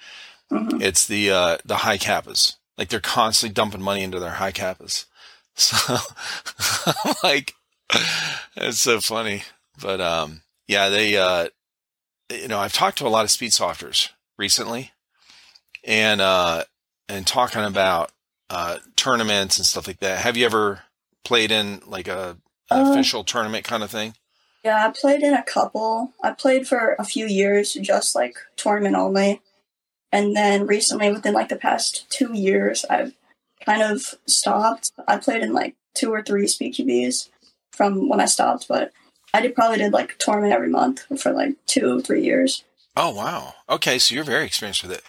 [0.51, 2.57] hmm it's the uh the Hi-Capas.
[2.77, 5.05] Like they're constantly dumping money into their Hi-Capas.
[5.55, 5.97] So
[7.23, 7.53] like
[8.55, 9.43] it's so funny.
[9.81, 11.49] But um yeah, they uh
[12.31, 14.91] you know, I've talked to a lot of speedsofters recently
[15.83, 16.63] and uh
[17.09, 18.11] and talking about
[18.49, 20.19] uh tournaments and stuff like that.
[20.19, 20.83] Have you ever
[21.23, 22.37] played in like a
[22.71, 24.15] an Uh, official tournament kind of thing?
[24.63, 26.13] Yeah, I played in a couple.
[26.23, 29.41] I played for a few years, just like tournament only.
[30.11, 33.13] And then recently, within like the past two years, I've
[33.65, 34.91] kind of stopped.
[35.07, 37.29] I played in like two or three speed QBs
[37.71, 38.91] from when I stopped, but
[39.33, 42.63] I did probably did like a tournament every month for like two, or three years.
[42.97, 43.53] Oh wow.
[43.69, 45.01] Okay, so you're very experienced with it.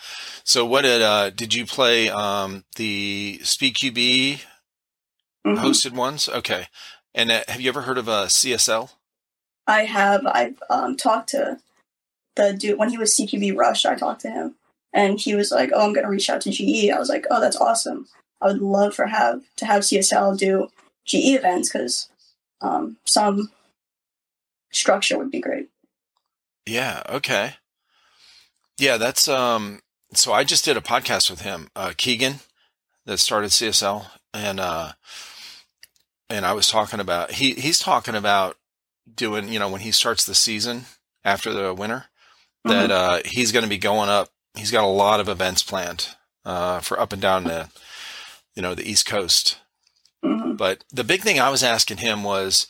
[0.45, 4.41] So what did uh did you play um the Speed QB
[5.45, 5.59] Mhm.
[5.59, 6.29] hosted ones?
[6.29, 6.69] Okay.
[7.15, 8.91] And uh, have you ever heard of uh, CSL?
[9.67, 10.27] I have.
[10.27, 11.59] I've um, talked to
[12.37, 13.85] the dude when he was CQB Rush.
[13.85, 14.57] I talked to him,
[14.93, 17.27] and he was like, "Oh, I'm going to reach out to GE." I was like,
[17.31, 18.09] "Oh, that's awesome.
[18.41, 20.69] I would love for have to have CSL do
[21.05, 22.09] GE events because
[22.61, 23.51] um, some
[24.73, 25.69] structure would be great."
[26.67, 27.55] Yeah, okay.
[28.79, 29.81] Yeah, that's um
[30.15, 32.41] so I just did a podcast with him, uh Keegan
[33.07, 34.93] that started CSL and uh
[36.29, 38.57] and I was talking about he he's talking about
[39.13, 40.87] doing, you know, when he starts the season
[41.25, 42.07] after the winter
[42.65, 44.29] that uh he's going to be going up.
[44.55, 46.09] He's got a lot of events planned
[46.45, 47.69] uh for up and down the
[48.55, 49.59] you know, the East Coast.
[50.23, 52.67] hmm But the big thing I was asking him was,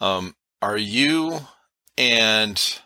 [0.00, 1.40] um, are you
[1.96, 2.80] and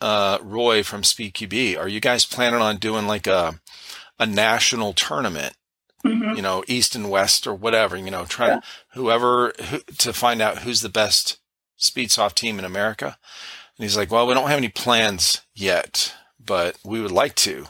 [0.00, 3.60] uh, Roy from Speed QB, are you guys planning on doing like a
[4.18, 5.54] a national tournament,
[6.04, 8.60] hmm you know, East and West or whatever, you know, trying Yeah.
[8.92, 11.38] whoever who, to find out who's the best
[11.76, 13.18] speed soft team in America.
[13.76, 17.66] And he's like, well, we don't have any plans yet, but we would like to.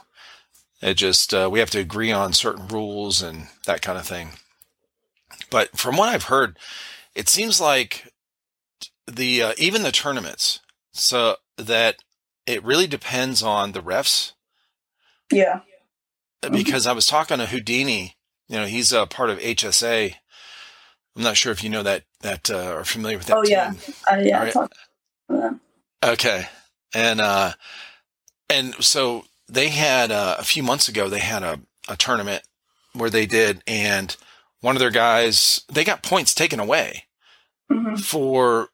[0.83, 4.33] It just, uh, we have to agree on certain rules and that kind of thing.
[5.51, 6.59] But from what I've heard,
[7.15, 8.13] it seems like
[9.07, 10.61] the, uh, even the tournaments,
[10.93, 11.97] so that
[12.47, 14.33] it really depends on the refs
[15.31, 15.61] Yeah.
[16.51, 18.17] Because I was talking to Houdini.
[18.49, 20.17] You know, he's a part of HSA.
[21.17, 23.53] I'm not sure if you know that that uh, are familiar with that Oh, team.
[23.53, 23.73] yeah.
[24.09, 24.37] I, yeah.
[24.37, 24.53] I Alright.
[24.53, 24.75] talked
[25.31, 25.61] to them.
[26.05, 26.47] Okay,
[26.95, 27.53] and uh,
[28.51, 31.09] and so they had uh, a few months ago.
[31.09, 32.43] They had a, a tournament
[32.93, 34.15] where they did, and
[34.61, 37.05] one of their guys they got points taken away
[37.71, 38.69] hmm for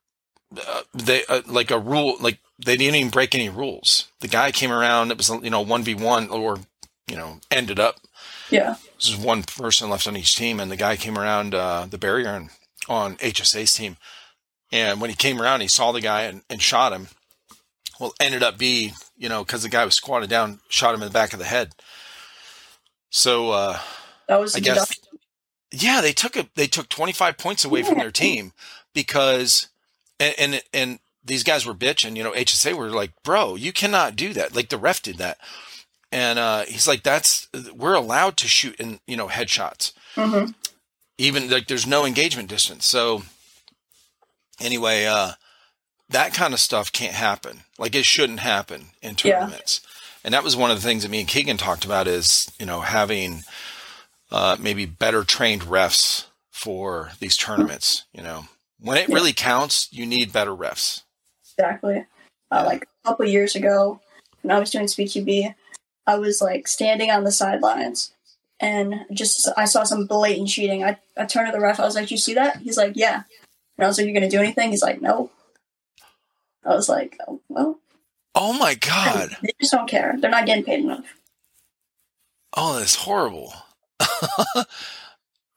[0.66, 4.08] uh, they uh, like a rule like they didn't even break any rules.
[4.20, 5.10] The guy came around.
[5.10, 6.58] It was you know one v one or
[7.08, 7.96] you know ended up
[8.50, 8.76] Yeah.
[8.96, 11.98] This is one person left on each team, and the guy came around uh, the
[11.98, 12.50] barrier on,
[12.88, 13.96] on HSA's team.
[14.72, 17.08] And when he came around, he saw the guy and, and shot him.
[17.98, 21.08] Well, ended up be you know because the guy was squatted down, shot him in
[21.08, 21.74] the back of the head.
[23.10, 23.78] So uh,
[24.28, 24.98] That was I guess
[25.72, 28.52] yeah, they took a, they took 25 points away from their team
[28.94, 29.68] because
[30.18, 34.16] and, and and these guys were bitching, you know, HSA were like, "Bro, you cannot
[34.16, 35.38] do that." Like the ref did that.
[36.12, 39.92] And uh, he's like, "That's we're allowed to shoot in, you know, headshots.
[40.14, 40.46] hmm
[41.18, 43.22] Even like there's no engagement distance." So
[44.60, 45.32] anyway, uh
[46.08, 47.60] that kind of stuff can't happen.
[47.78, 49.38] Like it shouldn't happen in Yeah.
[49.38, 49.80] tournaments.
[50.24, 52.66] And that was one of the things that me and Keegan talked about is, you
[52.66, 53.44] know, having
[54.32, 58.04] uh, maybe better trained refs for these tournaments.
[58.12, 58.46] You know,
[58.80, 59.14] when it Yeah.
[59.14, 61.02] really counts, you need better refs.
[61.56, 62.04] Exactly.
[62.50, 64.00] Uh, like a couple years ago,
[64.42, 65.54] when I was doing Speed QB,
[66.06, 68.12] I was like standing on the sidelines,
[68.60, 70.82] and just I saw some blatant cheating.
[70.84, 71.80] I, I turned to the ref.
[71.80, 73.22] I was like, "You see that?" He's like, "Yeah."
[73.78, 75.30] And I was like, "You gonna do anything?" He's like, "No."
[76.64, 77.78] I was like, oh, "Well,
[78.34, 79.36] Oh my god!
[79.42, 80.14] they just don't care.
[80.18, 81.06] They're not getting paid enough."
[82.56, 83.52] Oh, that's horrible.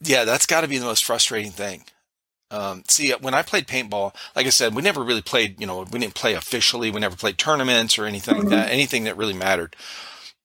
[0.03, 1.83] yeah, that's got to be the most frustrating thing.
[2.51, 5.79] Um, see, when I played paintball, like I said, we never really played, you know,
[5.91, 6.91] we didn't play officially.
[6.91, 8.39] We never played tournaments or anything Mhm.
[8.41, 9.75] like that, anything that really mattered.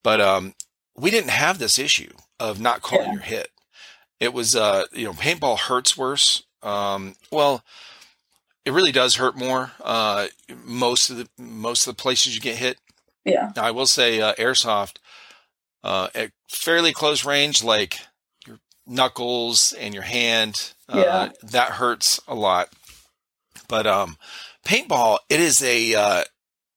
[0.09, 0.55] But um,
[0.97, 3.13] we didn't have this issue of not calling Yeah.
[3.13, 3.51] your hit.
[4.19, 6.45] It was, uh, you know, paintball hurts worse.
[6.63, 7.63] Um, well,
[8.65, 9.73] it really does hurt more.
[9.85, 10.29] Uh,
[10.65, 12.79] most of the most of the places you get hit,
[13.27, 13.53] Yeah.
[13.55, 14.97] now, I will say uh, airsoft
[15.85, 17.99] uh, at fairly close range, like
[18.47, 21.29] your knuckles and your hand, uh, Yeah.
[21.51, 22.71] that hurts a lot.
[23.69, 24.17] But um,
[24.65, 26.25] paintball, it is a.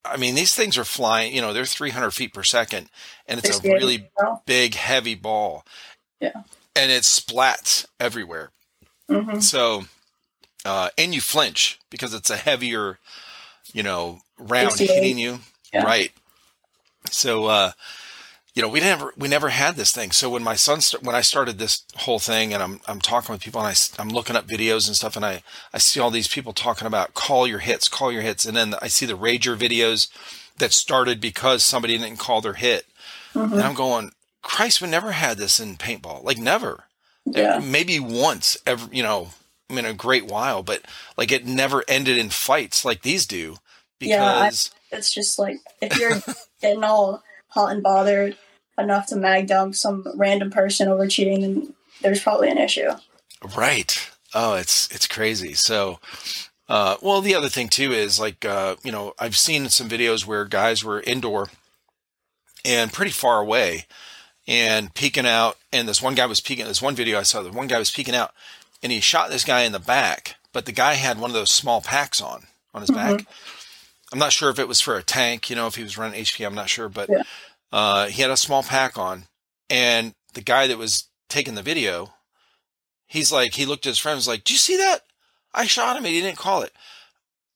[0.04, 1.34] I mean, these things are flying.
[1.34, 2.90] You know, they're 300 feet per second,
[3.28, 4.10] and it's a really
[4.46, 5.64] big, heavy ball.
[6.20, 6.44] Yeah.
[6.76, 8.52] and it splats everywhere.
[9.10, 9.86] hmm So,
[10.66, 13.00] uh, and you flinch because it's a heavier,
[13.74, 14.94] you know, round 68.
[14.96, 15.40] hitting you.
[15.74, 15.84] Yeah.
[15.84, 16.12] Right.
[17.10, 17.72] So, uh,
[18.54, 20.12] you know, we never, we never had this thing.
[20.12, 23.32] So when my son, st- when I started this whole thing and I'm, I'm talking
[23.34, 26.12] with people and I, am looking up videos and stuff and I, I see all
[26.12, 28.46] these people talking about call your hits, call your hits.
[28.46, 30.10] And then I see the Rager videos
[30.58, 32.86] that started because somebody didn't call their hit.
[33.34, 34.12] hmm And I'm going,
[34.42, 36.24] Christ, we never had this in paintball.
[36.24, 36.86] Like never
[37.26, 37.60] Yeah.
[37.64, 39.30] maybe once ever you know
[39.70, 40.82] in a great while but
[41.16, 43.56] like it never ended in fights like these do
[44.02, 46.20] Yeah, I- because It's just like if you're
[46.62, 48.38] getting all hot and bothered
[48.78, 52.90] enough to mag dump some random person over cheating, then there's probably an issue.
[53.56, 54.12] right.
[54.34, 55.54] Oh it's it's crazy.
[55.54, 56.00] So
[56.72, 60.26] uh well the other thing too is like uh you know i've seen some videos
[60.26, 61.50] where guys were indoor
[62.64, 63.86] and pretty far away
[64.48, 67.52] and peeking out and this one guy was peeking this one video i saw the
[67.52, 68.34] one guy was peeking out
[68.82, 71.52] and he shot this guy in the back but the guy had one of those
[71.52, 73.26] small packs on on his back
[74.12, 76.20] i'm not sure if it was for a tank you know if he was running
[76.24, 77.24] hp i'm not sure but Yeah.
[77.72, 79.26] uh, he had a small pack on
[79.70, 82.14] and the guy that was taking the video
[83.08, 85.00] he's like he looked at his friend and was like do you see that
[85.54, 86.74] i shot him and he didn't call it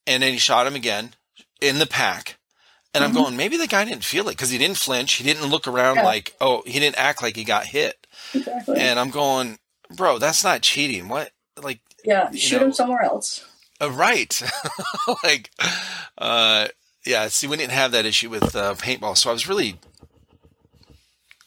[0.07, 1.13] and then he shot him again
[1.61, 2.37] in the pack
[2.93, 3.07] and Mhm.
[3.07, 5.67] i'm going maybe the guy didn't feel it because he didn't flinch he didn't look
[5.67, 6.03] around Yeah.
[6.05, 8.77] like oh he didn't act like he got hit Exactly.
[8.79, 9.59] and i'm going
[9.95, 13.43] bro that's not cheating what like yeah, shoot know- him somewhere else.
[13.81, 14.41] Uh, right.
[15.23, 15.51] Like
[16.17, 16.67] uh
[17.05, 19.77] yeah see we didn't have that issue with uh, paintball so i was really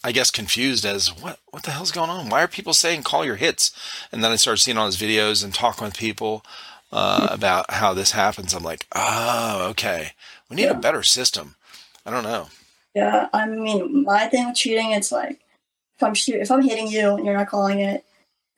[0.04, 2.28] i guess confused as what what the hell's going on?
[2.28, 3.72] Why are people saying call your hits
[4.12, 6.44] and then i started seeing all these videos and talking with people
[6.92, 8.54] uh, about how this happens.
[8.54, 10.12] I'm like oh okay.
[10.48, 11.56] We need a better system.
[12.06, 12.48] I don't know.
[12.94, 15.40] Yeah, I mean, my thing with cheating, it's like
[15.96, 18.04] if I'm shoot if I'm hitting you and you're not calling it,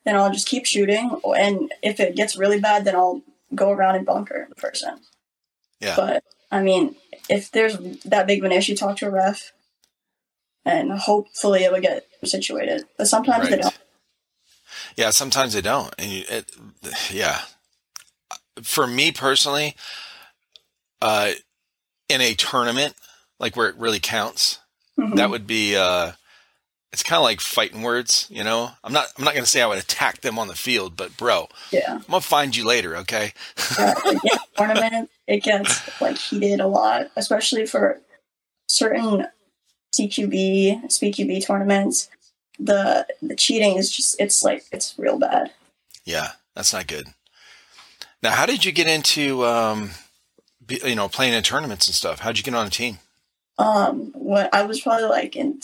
[0.04, 1.20] then I'll just keep shooting.
[1.36, 3.22] And if it gets really bad, then I'll
[3.54, 5.00] go around and bunker the person.
[5.80, 5.96] Yeah.
[5.96, 6.96] But I mean,
[7.28, 9.52] if there's that big of an issue, talk to a ref,
[10.64, 12.84] and hopefully it will get situated.
[12.96, 13.78] But sometimes they don't.
[14.96, 15.94] Yeah, sometimes they don't.
[15.98, 16.50] And you, it,
[17.10, 17.40] yeah,
[18.62, 19.74] for me personally,
[21.00, 21.32] uh,
[22.08, 22.94] in a tournament
[23.38, 24.58] like where it really counts,
[24.98, 25.16] Mhm.
[25.16, 25.76] that would be.
[25.76, 26.12] Uh,
[26.92, 28.70] it's kind of like fighting words, you know.
[28.82, 29.06] I'm not.
[29.16, 31.94] I'm not going to say I would attack them on the field, but bro, yeah.
[31.94, 33.32] I'm gonna find you later, okay?
[33.78, 38.00] Yeah, tournament, it gets like heated a lot, especially for
[38.68, 39.26] certain
[39.94, 42.10] CQB, SpeedQB tournaments.
[42.58, 45.52] The the cheating is just it's like it's real bad.
[46.04, 47.06] Yeah, that's not good.
[48.22, 49.90] Now, how did you get into, um,
[50.68, 52.20] you know, playing in tournaments and stuff?
[52.20, 52.98] How'd you get on a team?
[53.58, 55.60] Um, when I was probably like in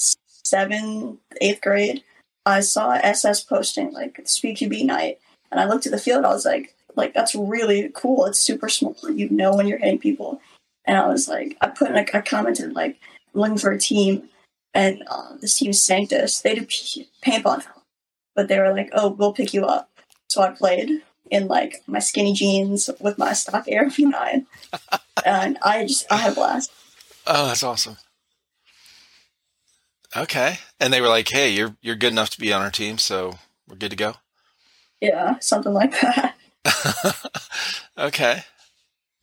[0.48, 2.02] seventh, eighth grade,
[2.44, 5.18] I saw SS posting like SpeedQB night,
[5.50, 6.24] and I looked at the field.
[6.24, 8.24] I was like, like that's really cool.
[8.26, 8.96] It's super small.
[9.10, 10.40] You know when you're hitting people,
[10.84, 12.98] and I was like, I put like I commented like
[13.34, 14.28] looking for a team,
[14.72, 16.40] and uh, this team Sanctus.
[16.40, 17.64] They did p- paintball,
[18.34, 19.90] but they were like, oh, we'll pick you up.
[20.28, 24.46] So I played in like my skinny jeans with my stock Air V9,
[25.26, 26.70] and I just I had a blast.
[27.26, 27.96] Oh, that's awesome.
[30.14, 32.98] Okay, and they were like, "Hey, you're you're good enough to be on our team,
[32.98, 33.38] so
[33.68, 34.14] we're good to go."
[35.00, 36.34] Yeah, something like that.
[37.98, 38.42] okay.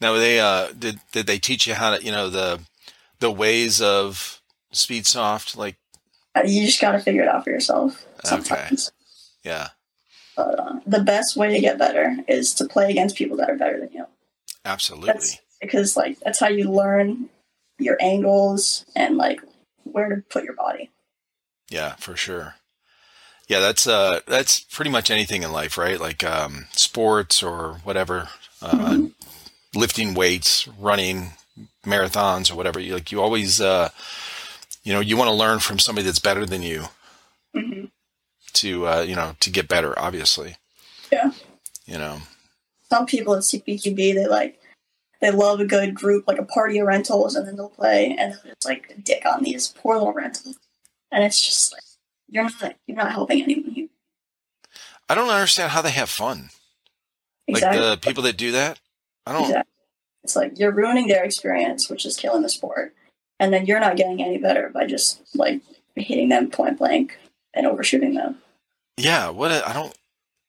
[0.02, 2.60] Now they uh did did they teach you how to you know the
[3.19, 4.41] the ways of
[4.74, 5.78] Speedsoft like
[6.36, 8.91] Uh, You just got to figure it out for yourself sometimes.
[9.43, 9.69] yeah
[10.36, 13.58] But uh, the best way to get better is to play against people that are
[13.58, 14.06] better than you.
[14.65, 17.30] absolutely That's because like that's how you learn
[17.80, 19.39] your angles and like
[19.94, 20.90] where to put your body.
[21.70, 22.56] yeah for sure
[23.48, 28.30] yeah that's uh that's pretty much anything in life right like um sports or whatever
[28.62, 29.14] uh Mhm.
[29.76, 31.32] lifting weights running
[31.86, 33.90] marathons or whatever you like you always uh
[34.84, 36.86] you know you want to learn from somebody that's better than you
[37.56, 37.86] hmm
[38.54, 40.56] to uh you know to get better obviously
[41.12, 41.32] Yeah.
[41.86, 42.20] you know
[42.90, 44.60] Some people at CPQB they like
[45.24, 48.34] they love a good group like a party of rentals and then they'll play and
[48.34, 50.58] they'll just like dick on these poor little rentals
[51.12, 51.84] and it's just like
[52.30, 53.74] you're not you're not helping anyone.
[53.74, 53.90] You,
[55.10, 56.50] i don't understand how they have fun
[57.48, 57.82] exactly.
[57.82, 58.80] like the people that do that
[59.26, 59.74] i don't Exactly.
[60.24, 62.96] It's like you're ruining their experience, which is killing the sport.
[63.40, 65.62] And then you're not getting any better by just like
[65.96, 67.18] hitting them point blank
[67.54, 68.38] and overshooting them.
[68.98, 69.96] yeah what a, i don't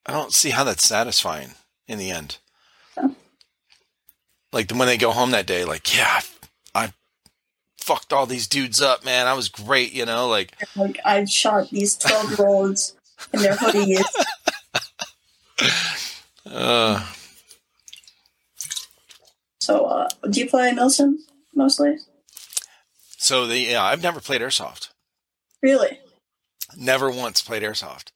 [0.07, 1.51] i don't see how that's satisfying
[1.89, 2.39] in the end.
[4.55, 6.21] Like when they go home that day like yeah
[6.77, 6.93] i
[7.79, 11.71] fucked all these dudes up man i was great you know like Like I shot
[11.71, 12.95] these twelve year olds
[13.33, 14.05] in their hoodies.
[16.51, 17.05] uh
[19.61, 21.15] So uh do you play Milsim
[21.55, 21.97] mostly?
[23.19, 24.91] so the yeah i've never played airsoft
[25.63, 25.99] Really?
[26.77, 28.13] never once played airsoft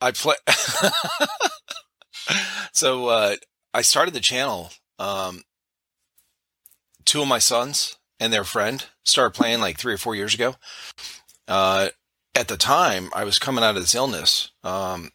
[0.00, 0.34] i play
[2.72, 3.36] so uh
[3.74, 5.42] i started the channel um
[7.04, 10.56] two of my sons and their friend started playing like three or four years ago.
[11.46, 11.88] Uh
[12.34, 14.50] at the time i was coming out of this illness.
[14.62, 15.10] Um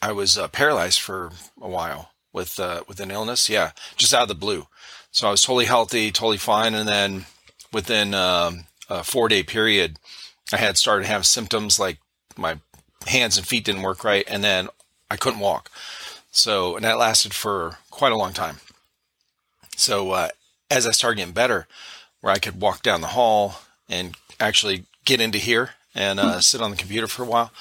[0.00, 3.48] i was uh, paralyzed for a while with uh with an illness.
[3.48, 4.66] Yeah just out of the blue.
[5.10, 6.74] So i was totally healthy totally fine.
[6.74, 7.26] And then
[7.72, 9.98] within um a four day period
[10.52, 11.98] I had started to have symptoms like
[12.36, 12.58] my
[13.06, 14.68] hands and feet didn't work right, and then
[15.10, 15.70] I couldn't walk.
[16.32, 18.56] So, and that lasted for quite a long time.
[19.76, 20.28] So, uh,
[20.70, 21.68] as I started getting better,
[22.20, 26.62] where I could walk down the hall and actually get into here and uh, sit
[26.62, 27.52] on the computer for a while,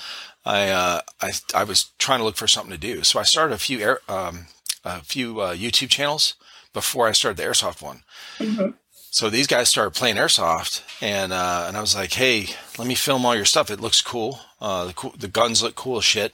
[0.45, 3.03] I, uh, I I was trying to look for something to do.
[3.03, 4.47] So I started a few air, um,
[4.85, 6.35] a few uh, YouTube channels
[6.73, 8.03] before I started the airsoft one.
[8.37, 8.69] hmm
[9.11, 12.95] So these guys started playing airsoft, and uh, and I was like, "Hey, let me
[12.95, 13.69] film all your stuff.
[13.69, 14.39] It looks cool.
[14.61, 16.33] Uh, the cool, the guns look cool as shit."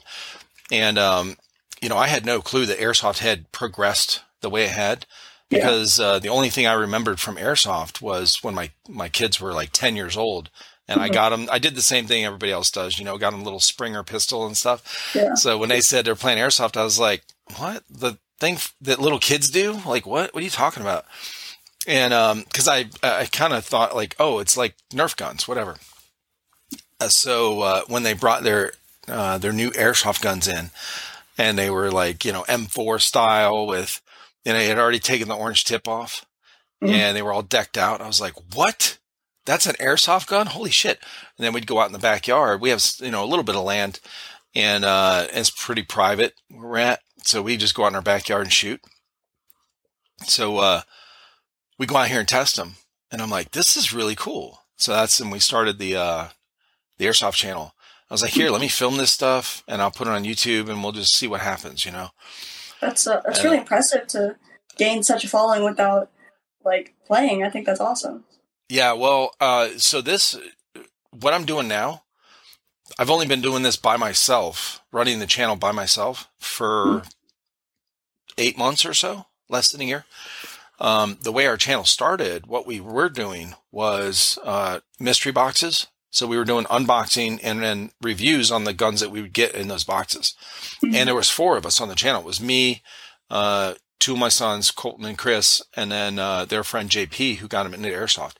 [0.72, 1.38] And um,
[1.82, 5.05] you know, I had no clue that airsoft had progressed the way it had,
[5.49, 5.59] Yeah.
[5.59, 9.53] because uh, the only thing I remembered from airsoft was when my my kids were
[9.53, 10.49] like ten years old,
[10.88, 11.13] and I Mhm.
[11.13, 11.47] got them.
[11.51, 12.97] I did the same thing everybody else does.
[12.99, 15.11] You know, got them a little Springer pistol and stuff.
[15.15, 15.36] Yeah.
[15.36, 17.23] So when they said they're playing airsoft, I was like,
[17.57, 17.84] "What?
[17.89, 19.82] The thing f- that little kids do?
[19.86, 20.34] Like, what?
[20.34, 21.05] What are you talking about?"
[21.88, 25.78] And um, because I I kind of thought like, "Oh, it's like Nerf guns, whatever."
[26.99, 28.73] Uh, so uh, when they brought their
[29.07, 30.71] uh, their new airsoft guns in,
[31.38, 34.02] and they were like you know M4 style with,
[34.46, 36.26] and they had already taken the orange tip off,
[36.84, 36.92] Mhm.
[36.92, 38.02] and they were all decked out.
[38.02, 38.98] I was like, "What?
[39.46, 40.48] that's an airsoft gun.
[40.48, 41.00] Holy shit!
[41.38, 42.60] And then we'd go out in the backyard.
[42.60, 44.02] We have you know a little bit of land,
[44.54, 47.00] and uh, it's pretty private where we're at.
[47.24, 48.82] So we just go out in our backyard and shoot.
[50.26, 50.82] So uh,
[51.78, 52.76] we go out here and test them,
[53.12, 54.60] and I'm like, this is really cool.
[54.78, 56.28] So that's when we started the uh,
[56.98, 57.74] the airsoft channel.
[58.10, 60.70] I was like, here, let me film this stuff, and I'll put it on YouTube,
[60.70, 61.86] and we'll just see what happens.
[61.86, 62.10] You know.
[62.82, 64.38] That's uh, that's really impressive to
[64.78, 66.10] gain such a following without
[66.64, 67.43] like playing.
[67.43, 68.26] I think that's awesome.
[68.70, 70.38] Yeah, well, uh, so this,
[71.12, 72.03] what I'm doing now,
[72.99, 77.08] I've only been doing this by myself, running the channel by myself for mm-hmm.
[78.38, 80.05] eight months or so, less than a year.
[80.80, 85.88] Um, the way our channel started, what we were doing was uh, mystery boxes.
[86.18, 89.53] So we were doing unboxing and then reviews on the guns that we would get
[89.53, 90.34] in those boxes.
[90.84, 90.95] Mm-hmm.
[90.95, 92.22] And there was four of us on the channel.
[92.22, 92.82] It was me,
[93.30, 97.47] uh, two of my sons, Colton and Chris, and then uh, their friend JP, who
[97.47, 98.38] got him into airsoft.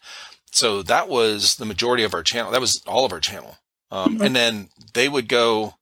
[0.51, 2.51] So that was the majority of our channel.
[2.51, 3.57] That was all of our channel.
[3.91, 4.23] Um, mm-hmm.
[4.23, 5.75] And then they would go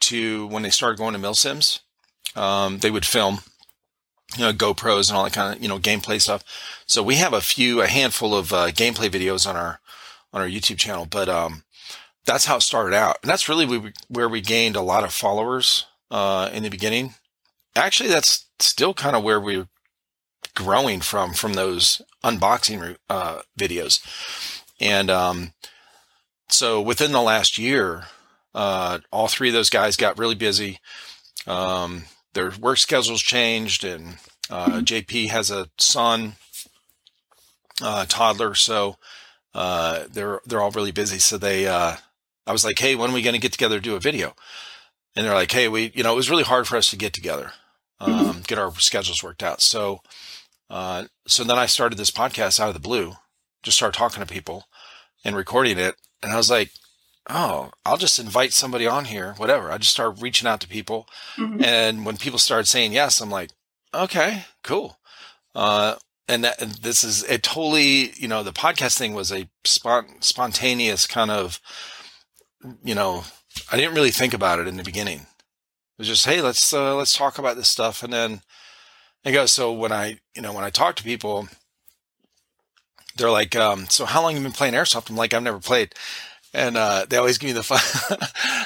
[0.00, 1.80] to when they started going to milsims,
[2.34, 3.40] um, they would film,
[4.36, 6.42] you know, GoPros and all that kind of you know gameplay stuff.
[6.86, 9.80] So we have a few, a handful of uh, gameplay videos on our
[10.34, 11.62] on our YouTube channel, but um,
[12.26, 15.86] that's how it started out, and that's really where we gained a lot of followers
[16.10, 17.14] uh, in the beginning.
[17.76, 19.68] Actually, that's still kind of where we're
[20.54, 24.00] growing from from those unboxing uh, videos.
[24.80, 25.52] And um,
[26.48, 28.04] so within the last year,
[28.54, 30.78] uh, all three of those guys got really busy.
[31.46, 32.04] Um,
[32.34, 34.16] their work schedules changed, and
[34.50, 34.78] uh, mm-hmm.
[34.80, 36.34] JP has a son,
[37.82, 38.96] uh, toddler, so
[39.54, 41.18] uh, they're they're all really busy.
[41.18, 41.96] So they, uh,
[42.46, 44.34] I was like, hey, when are we going to get together to do a video?
[45.16, 47.12] And they're like, hey, we, you know, it was really hard for us to get
[47.12, 47.52] together
[48.00, 48.40] um, mm-hmm.
[48.42, 49.60] get our schedules worked out.
[49.60, 50.00] So,
[50.70, 53.14] uh, so then I started this podcast out of the blue,
[53.62, 54.64] just started talking to people
[55.24, 55.96] and recording it.
[56.22, 56.70] And I was like,
[57.28, 59.70] oh, I'll just invite somebody on here, whatever.
[59.70, 61.08] I just started reaching out to people.
[61.36, 61.64] Mm-hmm.
[61.64, 63.50] And when people started saying yes, I'm like,
[63.94, 64.98] okay, cool.
[65.54, 65.96] Uh,
[66.28, 70.24] and, that, and this is it totally, you know, the podcast thing was a spont-
[70.24, 71.60] spontaneous kind of,
[72.82, 73.24] you know,
[73.70, 75.20] I didn't really think about it in the beginning.
[75.20, 78.42] It was just, hey, let's uh, let's talk about this stuff, and then
[79.24, 79.46] I go.
[79.46, 81.48] So when I you know when I talk to people,
[83.16, 85.08] they're like, um, so how long you been playing airsoft?
[85.08, 85.94] I'm like, I've never played,
[86.52, 87.78] and uh, they always give me the fun,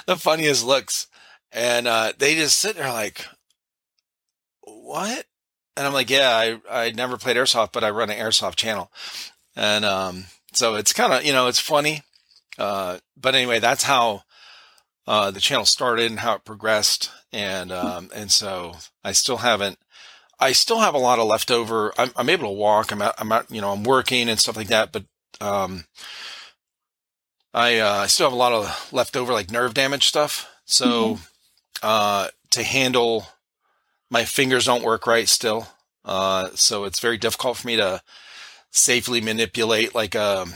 [0.07, 1.07] the funniest looks,
[1.53, 3.27] and uh, they just sit there like,
[4.63, 5.27] what?
[5.79, 8.91] And I'm like, yeah, I I never played airsoft, but I run an airsoft channel,
[9.57, 12.03] and um, so it's kind of you know it's funny,
[12.59, 14.24] uh, but anyway, that's how
[15.07, 19.79] uh, the channel started and how it progressed and um, and so I still haven't.
[20.41, 21.93] I still have a lot of leftover.
[21.99, 22.93] I'm, I'm able to walk.
[22.93, 24.93] I'm out, I'm out, you know, I'm working and stuff like that.
[24.93, 25.05] But
[25.41, 25.85] um,
[27.53, 30.49] I uh, I still have a lot of leftover like nerve damage stuff.
[30.64, 31.22] So mm-hmm.
[31.83, 33.26] uh, to handle
[34.11, 35.69] my fingers don't work right still.
[36.05, 38.03] Uh, so it's very difficult for me to
[38.71, 40.55] safely manipulate like a um,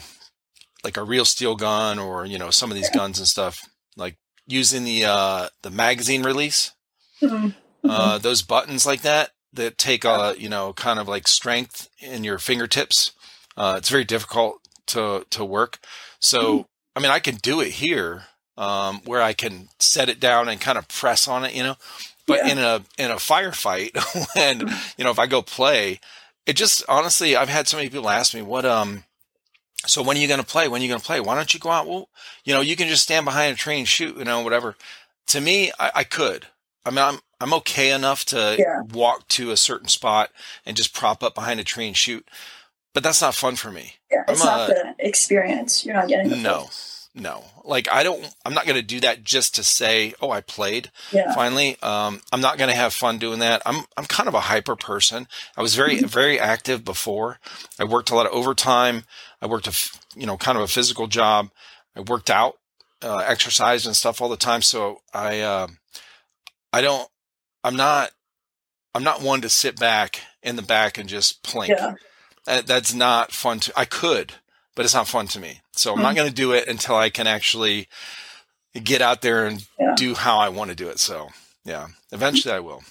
[0.84, 3.68] like a real steel gun or you know some of these guns and stuff.
[3.96, 6.72] Like using the uh, the magazine release.
[7.20, 7.48] Mm-hmm.
[7.88, 8.22] Uh, mm-hmm.
[8.22, 12.38] those buttons like that that take a you know kind of like strength in your
[12.38, 13.12] fingertips.
[13.57, 15.78] Uh, it's very difficult to to work.
[16.20, 16.62] So mm-hmm.
[16.96, 18.24] I mean, I can do it here
[18.57, 21.76] um, where I can set it down and kind of press on it, you know.
[22.26, 22.52] But yeah.
[22.52, 23.96] in a in a firefight,
[24.36, 24.60] when
[24.96, 26.00] you know if I go play,
[26.46, 29.04] it just honestly, I've had so many people ask me what um
[29.86, 30.68] so when are you going to play?
[30.68, 31.20] When are you going to play?
[31.20, 31.88] Why don't you go out?
[31.88, 32.08] Well,
[32.44, 34.76] you know, you can just stand behind a tree and shoot, you know, whatever.
[35.28, 36.46] To me, I, I could.
[36.84, 38.82] I mean, I'm I'm okay enough to yeah.
[38.92, 40.30] walk to a certain spot
[40.64, 42.26] and just prop up behind a tree and shoot,
[42.94, 43.94] but that's not fun for me.
[44.10, 45.84] Yeah, it's I'm not a, the experience.
[45.84, 46.42] You're not getting.
[46.42, 46.70] no,
[47.14, 47.44] no.
[47.64, 48.26] Like I don't.
[48.44, 51.34] I'm not going to do that just to say, "Oh, I played." Yeah.
[51.34, 53.60] Finally, um, I'm not going to have fun doing that.
[53.66, 55.28] I'm I'm kind of a hyper person.
[55.56, 56.06] I was very mm-hmm.
[56.06, 57.38] very active before.
[57.78, 59.04] I worked a lot of overtime.
[59.42, 61.50] I worked a you know kind of a physical job.
[61.94, 62.56] I worked out,
[63.02, 64.62] uh, exercised and stuff all the time.
[64.62, 65.68] So I uh,
[66.72, 67.08] I don't.
[67.62, 68.10] I'm not.
[68.94, 71.68] I'm not one to sit back in the back and just plink.
[71.68, 72.62] Yeah.
[72.62, 73.72] that's not fun to.
[73.76, 74.34] I could
[74.74, 75.60] but it's not fun to me.
[75.72, 76.02] So I'm mm-hmm.
[76.02, 76.16] not hmm.
[76.16, 77.88] going to do it until I can actually
[78.82, 79.94] get out there and yeah.
[79.96, 80.98] do how I want to do it.
[80.98, 81.28] So
[81.64, 82.82] yeah, eventually I will.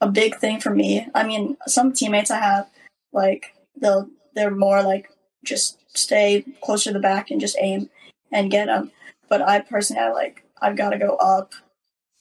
[0.00, 1.06] A big thing for me.
[1.14, 2.68] I mean, some teammates I have,
[3.12, 5.10] like they'll they're more like
[5.44, 7.90] just stay closer to the back and just aim
[8.32, 8.92] and get them.
[9.28, 11.52] But I personally, I like I've got to go up,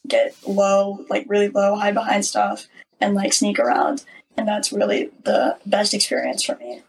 [0.08, 2.68] get low, like really low, hide behind stuff,
[3.00, 4.04] and like sneak around.
[4.38, 6.82] And that's really the best experience for me.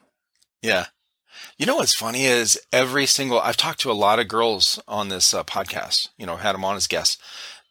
[0.63, 0.87] Yeah,
[1.59, 5.09] You know what's funny is every single I've talked to a lot of girls on
[5.09, 6.09] this uh, podcast.
[6.17, 7.19] You know, had them on as guests,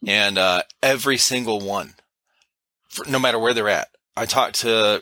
[0.05, 1.95] and uh, every single one,
[2.87, 3.89] for, no matter where they're at.
[4.15, 5.01] I talked to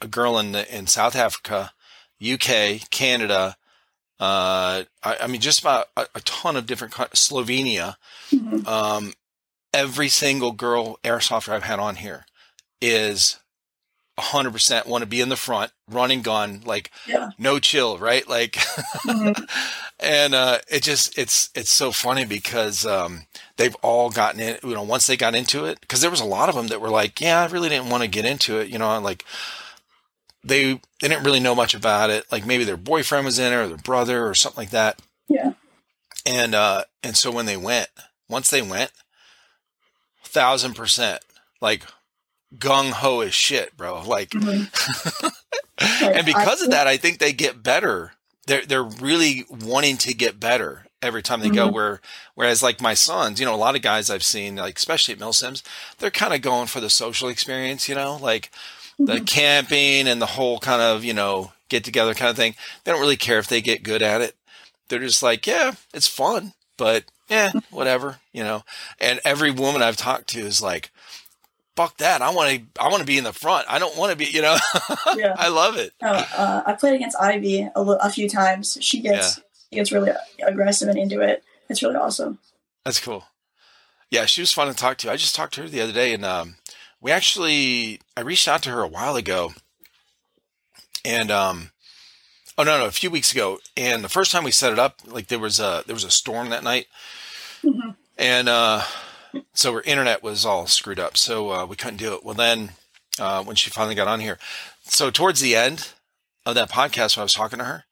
[0.00, 1.72] a girl in in South Africa,
[2.22, 3.56] UK, Canada.
[4.18, 7.96] Uh, I, I mean, just about a, a ton of different Slovenia.
[8.30, 8.66] Mhm.
[8.66, 9.12] Um,
[9.72, 12.26] every single girl airsofter I've had on here
[12.82, 13.39] is
[14.18, 17.30] 100% want to be in the front, running gun, like Yeah.
[17.38, 18.26] no chill, right?
[18.28, 18.52] Like,
[19.06, 19.48] Mhm.
[20.00, 24.58] and uh, it just it's it's so funny because um, they've all gotten in.
[24.62, 26.80] You know, once they got into it, because there was a lot of them that
[26.80, 29.24] were like, "Yeah, I really didn't want to get into it." You know, like
[30.44, 32.24] they they didn't really know much about it.
[32.32, 35.00] Like maybe their boyfriend was in it or their brother or something like that.
[35.28, 35.52] Yeah.
[36.26, 37.88] And uh, and so when they went,
[38.28, 38.90] once they went,
[40.24, 41.20] thousand percent,
[41.60, 41.84] like
[42.58, 44.02] gung ho as shit, bro.
[44.06, 44.30] Like
[45.80, 46.12] Mhm.
[46.14, 48.12] And because of that, I think they get better.
[48.46, 51.68] They're they're really wanting to get better every time they go.
[51.68, 51.72] Mhm.
[51.72, 52.00] Where
[52.34, 55.20] whereas like my sons, you know, a lot of guys I've seen, like especially at
[55.20, 55.62] Milsims,
[55.98, 57.88] they're kind of going for the social experience.
[57.88, 58.50] You know, like
[58.98, 59.26] the Mhm.
[59.26, 62.54] camping and the whole kind of you know get together kind of thing.
[62.84, 64.36] They don't really care if they get good at it.
[64.88, 68.64] They're just like, yeah, it's fun, but yeah, whatever, you know.
[69.00, 70.90] And every woman I've talked to is like,
[71.80, 72.22] fuck that.
[72.22, 72.82] I want to.
[72.82, 73.66] I want to be in the front.
[73.68, 74.26] I don't want to be.
[74.26, 74.56] You know.
[75.16, 75.34] Yeah.
[75.38, 75.92] I love it.
[76.02, 78.76] No, uh, I played against Ivy a, a few times.
[78.80, 79.36] She gets
[79.70, 80.12] she gets really
[80.46, 81.42] aggressive and into it.
[81.68, 82.38] It's really awesome.
[82.84, 83.24] That's cool.
[84.10, 85.10] Yeah, she was fun to talk to.
[85.10, 86.56] I just talked to her the other day, and um,
[87.00, 89.52] we actually I reached out to her a while ago,
[91.04, 91.70] and um,
[92.58, 93.58] oh no, no, a few weeks ago.
[93.76, 96.10] And the first time we set it up, like there was a there was a
[96.10, 96.86] storm that night,
[97.62, 97.94] Mhm.
[98.18, 98.82] and uh,
[99.52, 102.24] so her internet was all screwed up, so uh, we couldn't do it.
[102.24, 102.70] Well, then
[103.18, 104.38] uh, when she finally got on here,
[104.82, 105.92] so towards the end
[106.46, 107.84] of that podcast, when I was talking to her,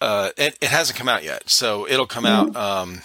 [0.00, 3.02] uh, it, it hasn't come out yet, so it'll come out um,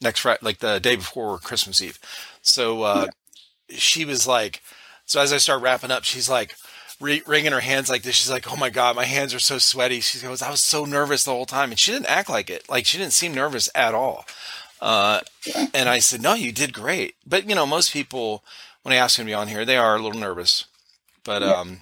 [0.00, 1.98] next Friday, like the day before Christmas Eve.
[2.42, 3.06] So uh,
[3.68, 4.62] she was like,
[5.04, 6.54] so as I start wrapping up, she's like.
[6.98, 9.58] Re- wringing her hands like this, she's like, "Oh my god, my hands are so
[9.58, 12.48] sweaty." She goes, "I was so nervous the whole time," and she didn't act like
[12.48, 12.70] it.
[12.70, 14.24] Like she didn't seem nervous at all.
[14.80, 15.20] Uh,
[15.74, 18.44] and I said, "No, you did great." But you know, most people
[18.82, 20.66] when I ask them to be on here, they are a little nervous.
[21.24, 21.52] But Yeah.
[21.54, 21.80] um,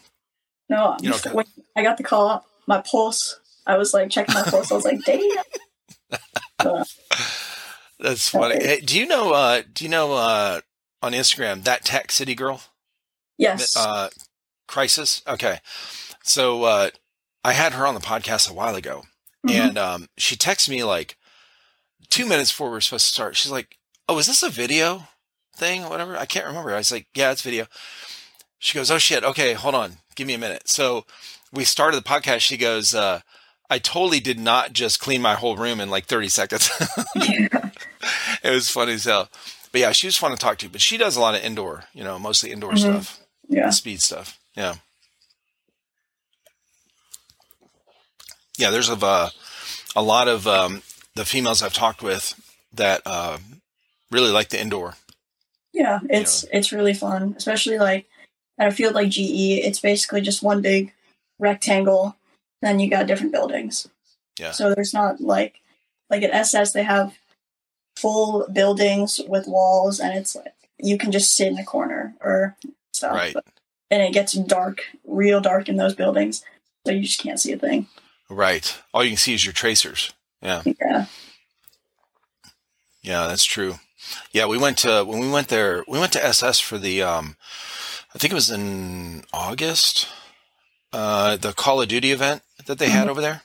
[0.69, 1.45] No, You know, when
[1.77, 3.39] I got the call, my pulse.
[3.67, 4.71] I was like checking my pulse.
[4.71, 5.31] I was like, "Damn."
[6.59, 6.85] Uh,
[8.01, 8.57] that's funny.
[8.65, 9.33] Hey, do you know?
[9.33, 10.61] Uh, do you know uh,
[11.03, 12.61] on Instagram that Tech City girl?
[13.39, 13.77] yes.
[13.77, 14.09] Uh,
[14.69, 15.23] Crisis.
[15.27, 15.59] Okay,
[16.23, 16.91] so uh,
[17.45, 19.05] I had her on the podcast a while ago,
[19.47, 19.51] Mhm.
[19.69, 21.17] and um, she texted me like
[22.11, 23.37] two minutes before we are supposed to start.
[23.37, 23.77] She's like,
[24.09, 25.09] "Oh, is this a video
[25.57, 26.73] thing or whatever?" I can't remember.
[26.75, 27.67] I was like, "Yeah, it's video."
[28.59, 31.05] She goes, "Oh shit, okay, hold on, give me a minute." So
[31.53, 32.41] we started the podcast.
[32.41, 33.21] She goes, uh,
[33.71, 36.71] "I totally did not just clean my whole room in like 30 seconds."
[37.17, 37.71] yeah.
[38.43, 39.29] it was funny as hell.
[39.73, 40.69] But yeah, she was fun to talk to.
[40.69, 42.79] But she does a lot of indoor, you know, mostly indoor Mhm.
[42.79, 43.71] stuff, Yeah.
[43.71, 44.39] speed stuff.
[44.57, 44.75] Yeah.
[48.57, 49.31] Yeah, there's a, uh,
[49.97, 50.83] a lot of um,
[51.15, 52.35] the females I've talked with
[52.73, 53.39] that uh,
[54.11, 54.95] really like the indoor.
[55.73, 58.07] Yeah, it's it's really fun, especially like
[58.59, 59.19] at a field like GE.
[59.65, 60.93] It's basically just one big
[61.39, 62.17] rectangle.
[62.63, 63.89] Then you got different buildings.
[64.39, 64.53] Yeah.
[64.53, 65.61] So there's not like
[66.11, 67.19] like at SS they have
[67.97, 72.57] full buildings with walls, and it's like you can just sit in a corner or
[72.93, 73.15] stuff.
[73.15, 73.35] Right.
[73.35, 73.45] But-
[73.91, 76.43] and it gets dark, real dark in those buildings,
[76.85, 77.87] so you just can't see a thing.
[78.29, 78.77] Right.
[78.93, 80.13] All you can see is your tracers.
[80.45, 80.63] Yeah.
[80.81, 81.07] Yeah.
[83.03, 83.77] Yeah, that's true.
[84.33, 85.85] Yeah, we went to when we went there.
[85.89, 87.03] We went to SS for the.
[87.03, 87.37] Um,
[88.15, 90.09] I think it was in August.
[90.93, 93.11] Uh, the Call of Duty event that they had Mhm.
[93.11, 93.43] over there.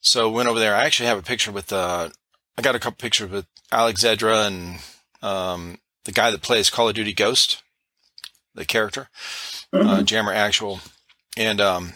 [0.00, 0.74] So we went over there.
[0.76, 1.72] I actually have a picture with.
[1.72, 2.10] Uh,
[2.56, 4.80] I got a couple pictures with Alex Zedra and
[5.22, 7.62] um, the guy that plays Call of Duty Ghost,
[8.54, 9.08] the character
[9.72, 10.04] uh, Mhm.
[10.04, 10.80] Jammer Actual,
[11.36, 11.94] and um,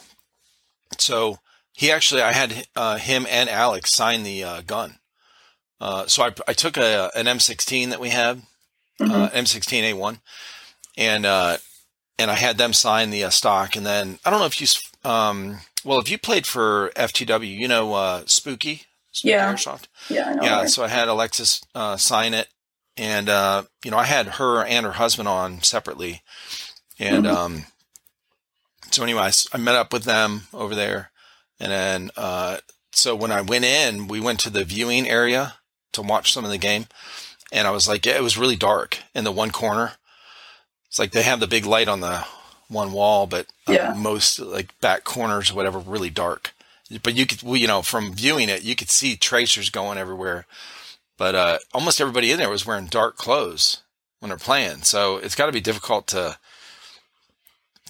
[0.98, 1.40] so
[1.82, 4.98] he actually I had uh, him and Alex sign the uh, gun.
[5.80, 8.42] Uh, so I, I took a an M16 that we had,
[9.00, 9.32] uh, Mhm.
[9.32, 10.20] M16A1,
[10.96, 11.56] and uh,
[12.20, 13.74] and I had them sign the uh, stock.
[13.74, 14.68] And then I don't know if you,
[15.10, 19.52] um, well, if you played for FTW, you know uh, Spooky, Spooky Yeah.
[19.52, 19.86] Airsoft.
[20.08, 20.42] yeah, I know.
[20.44, 22.46] Yeah, so I had Alexis uh, sign it,
[22.96, 26.22] and uh, you know I had her and her husband on separately,
[27.00, 27.34] and Mhm.
[27.36, 27.66] um,
[28.92, 31.10] so anyway, I met up with them over there,
[31.60, 32.58] and then uh,
[32.92, 35.54] so when I went in, we went to the viewing area
[35.92, 36.86] to watch some of the game,
[37.52, 39.92] and I was like, yeah, it was really dark in the one corner.
[40.88, 42.24] It's like they have the big light on the
[42.68, 43.94] one wall, but uh, Yeah.
[43.96, 46.52] most like back corners or whatever really dark.
[47.02, 50.46] but you could, well, you know, from viewing it, you could see tracers going everywhere.
[51.16, 53.82] But uh, almost everybody in there was wearing dark clothes
[54.20, 56.38] when they're playing, so it's got to be difficult to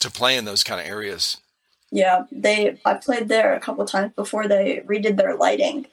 [0.00, 1.36] to play in those kind of areas.
[1.92, 2.80] Yeah, they.
[2.86, 5.86] I played there a couple times before they redid their lighting,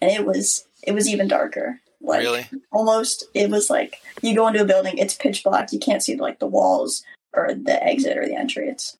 [0.00, 1.80] and it was it was even darker.
[2.00, 2.46] Like really?
[2.72, 5.72] almost, it was like you go into a building, it's pitch black.
[5.72, 8.68] You can't see like the walls or the exit or the entry.
[8.68, 8.98] It's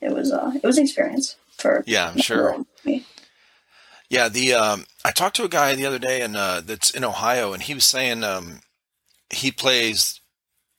[0.00, 2.64] it was uh it was an experience for Yeah, I'm sure.
[4.10, 7.04] Yeah, the um, I talked to a guy the other day, and uh, that's in
[7.04, 8.60] Ohio, and he was saying um,
[9.28, 10.20] he plays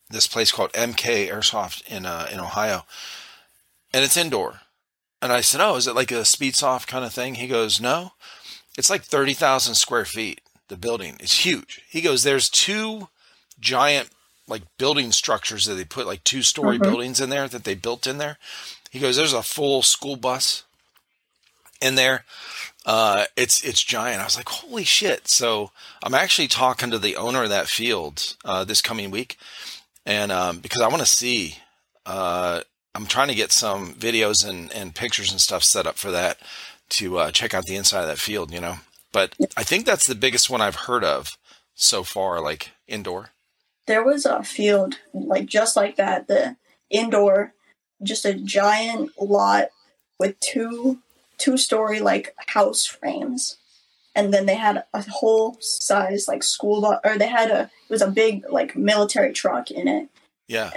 [0.10, 2.86] this place called MK Airsoft in uh, in Ohio,
[3.94, 4.62] and it's indoor.
[5.22, 8.14] And I said, "Oh, is it like a speedsoft kind of thing?" He goes, "No,
[8.78, 10.42] it's like thirty thousand square feet.
[10.70, 13.10] The building is huge." He goes, "There's two
[13.60, 14.10] giant
[14.48, 16.84] like building structures that they put like two story Mhm.
[16.84, 18.38] buildings in there that they built in there."
[18.90, 20.64] He goes, "There's a full school bus
[21.82, 22.26] in there."
[22.86, 24.22] Uh, it's it's giant.
[24.22, 25.28] I was like, holy shit!
[25.28, 29.38] So I'm actually talking to the owner of that field uh, this coming week,
[30.06, 31.58] and um, because I want to see,
[32.06, 32.62] uh,
[32.96, 36.40] I'm trying to get some videos and, and pictures and stuff set up for that
[36.90, 38.52] to uh, check out the inside of that field.
[38.52, 38.76] You know,
[39.12, 41.32] but I think that's the biggest one I've heard of
[41.76, 43.30] so far, like indoor.
[43.88, 46.58] There was a field like just like that, the
[46.90, 47.54] indoor,
[48.04, 49.70] just a giant lot
[50.20, 51.00] with two
[51.38, 53.58] two story like house frames.
[54.16, 57.90] And then they had a whole size like school bus or they had a it
[57.90, 60.10] was a big like military truck in it.
[60.48, 60.72] Yeah.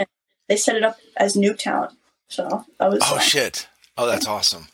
[0.48, 1.94] They set it up as Nuketown.
[2.32, 3.68] So that was Oh uh, shit!
[3.98, 4.68] Oh, that's awesome.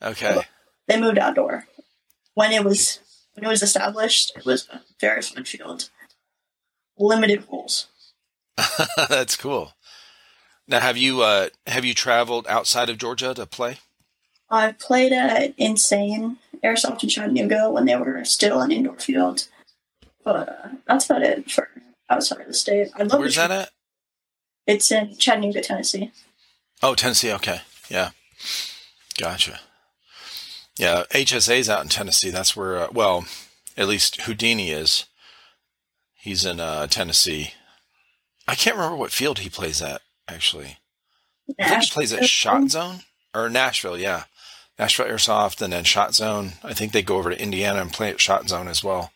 [0.00, 0.42] Okay.
[0.86, 1.66] they moved outdoor.
[2.34, 3.00] When it was
[3.34, 5.90] when it was established, it was a very fun field.
[6.96, 7.88] Limited rules.
[9.08, 9.72] that's cool.
[10.68, 13.78] Now, have you uh, have you traveled outside of Georgia to play?
[14.48, 19.48] I played at Insane Airsoft in Chattanooga when they were still an indoor field.
[20.22, 21.68] But uh, that's about it for
[22.08, 22.90] outside of the state.
[22.94, 23.70] I'd love Where's that at?
[24.68, 26.12] It's in Chattanooga, Tennessee.
[26.82, 27.32] Oh, Tennessee.
[27.32, 27.60] Okay.
[27.88, 28.10] Yeah.
[29.18, 29.60] Gotcha.
[30.78, 31.04] Yeah.
[31.10, 32.30] HSA's out in Tennessee.
[32.30, 33.26] That's where, uh, well,
[33.76, 35.04] at least Houdini is.
[36.14, 37.54] He's in uh, Tennessee.
[38.46, 40.78] I can't remember what field he plays at, actually.
[41.58, 43.00] I think he plays at Shot Zone
[43.34, 43.98] or Nashville.
[43.98, 44.24] Yeah.
[44.78, 46.52] Nashville Airsoft and then Shot Zone.
[46.64, 49.12] I think they go over to Indiana and play at Shot Zone as well.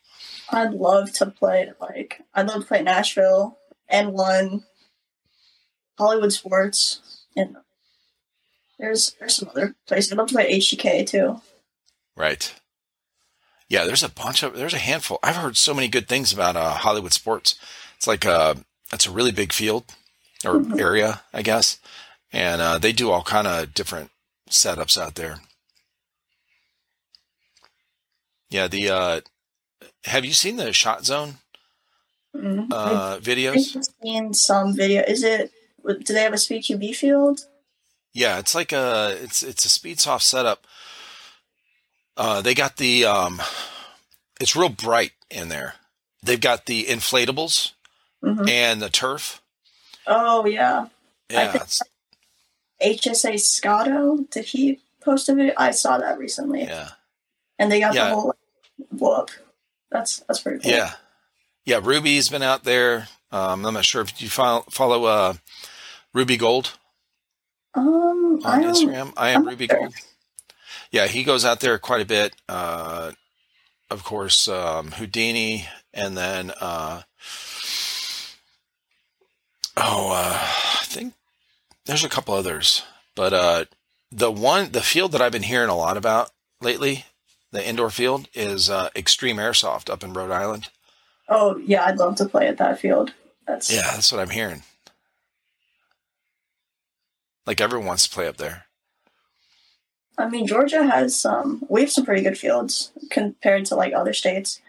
[0.50, 3.58] I'd love to play like I'd love to play Nashville,
[3.88, 4.64] and one
[5.98, 7.00] Hollywood Sports,
[7.36, 7.56] and
[8.78, 10.12] there's there's some other places.
[10.12, 11.40] I'd love to play HGK too.
[12.16, 12.54] Right.
[13.68, 15.18] Yeah, there's a bunch of there's a handful.
[15.22, 17.56] I've heard so many good things about uh, Hollywood sports.
[17.96, 18.54] It's like uh,
[18.92, 19.84] it's a really big field
[20.44, 20.78] or Mhm.
[20.80, 21.78] area, I guess,
[22.32, 24.10] and uh, they do all kind of different
[24.50, 25.40] setups out there.
[28.50, 29.20] Yeah, the uh,
[30.04, 31.36] have you seen the Shot Zone
[32.36, 32.72] Mm-hmm.
[32.72, 33.64] uh, I've
[34.02, 35.02] seen some video.
[35.02, 35.52] Is it?
[35.86, 37.46] Do they have a speed QB field?
[38.12, 40.66] Yeah, it's like a it's it's a speed soft setup.
[42.16, 43.42] Uh, they got the um,
[44.40, 45.74] it's real bright in there.
[46.22, 47.72] They've got the inflatables
[48.22, 49.42] hmm and the turf.
[50.06, 50.86] Oh yeah,
[51.30, 51.64] Yeah,
[52.82, 54.18] HSA Scotto.
[54.30, 55.54] Did he post a video?
[55.56, 56.90] I saw that recently, yeah,
[57.58, 58.08] and they got Yeah.
[58.10, 58.34] the whole
[58.92, 59.30] whoop.
[59.90, 60.70] That's that's pretty cool.
[60.70, 60.92] yeah,
[61.64, 61.80] yeah.
[61.82, 63.08] Ruby's been out there.
[63.32, 65.34] Um, I'm not sure if you follow, follow uh,
[66.14, 66.78] Ruby Gold
[67.74, 68.74] Um, on don't.
[68.74, 69.12] Instagram.
[69.16, 69.78] I am I'm Ruby sure.
[69.78, 69.94] Gold.
[70.90, 72.34] Yeah, he goes out there quite a bit.
[72.48, 73.12] Uh,
[73.90, 77.02] of course, um, Houdini, and then uh,
[79.76, 81.14] oh, uh, I think
[81.86, 82.82] there's a couple others,
[83.14, 83.64] but uh,
[84.10, 87.04] the one, the field that I've been hearing a lot about lately,
[87.52, 90.68] the indoor field, is uh, Extreme Airsoft up in Rhode Island.
[91.28, 93.12] Oh yeah, I'd love to play at that field.
[93.46, 94.62] That's Yeah, that's what I'm hearing.
[97.46, 98.66] Like everyone wants to play up there.
[100.16, 101.64] I mean, Georgia has some.
[101.68, 104.60] We have some pretty good fields compared to like other states.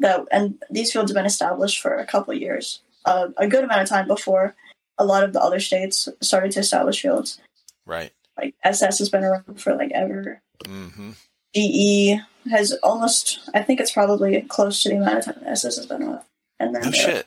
[0.00, 3.64] That and these fields have been established for a couple of years, uh, a good
[3.64, 4.54] amount of time before
[4.98, 7.40] a lot of the other states started to establish fields.
[7.86, 8.12] Right.
[8.36, 10.40] Like SS has been around for like ever.
[10.64, 11.10] Mm-hmm.
[11.54, 12.20] GE
[12.50, 13.40] has almost.
[13.54, 16.22] I think it's probably close to the amount of time SS has been around.
[16.60, 17.26] And then No shit.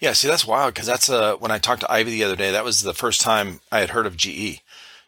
[0.00, 2.50] Yeah, see, that's wild because that's uh, when I talked to Ivy the other day.
[2.50, 4.62] That was the first time I had heard of GE.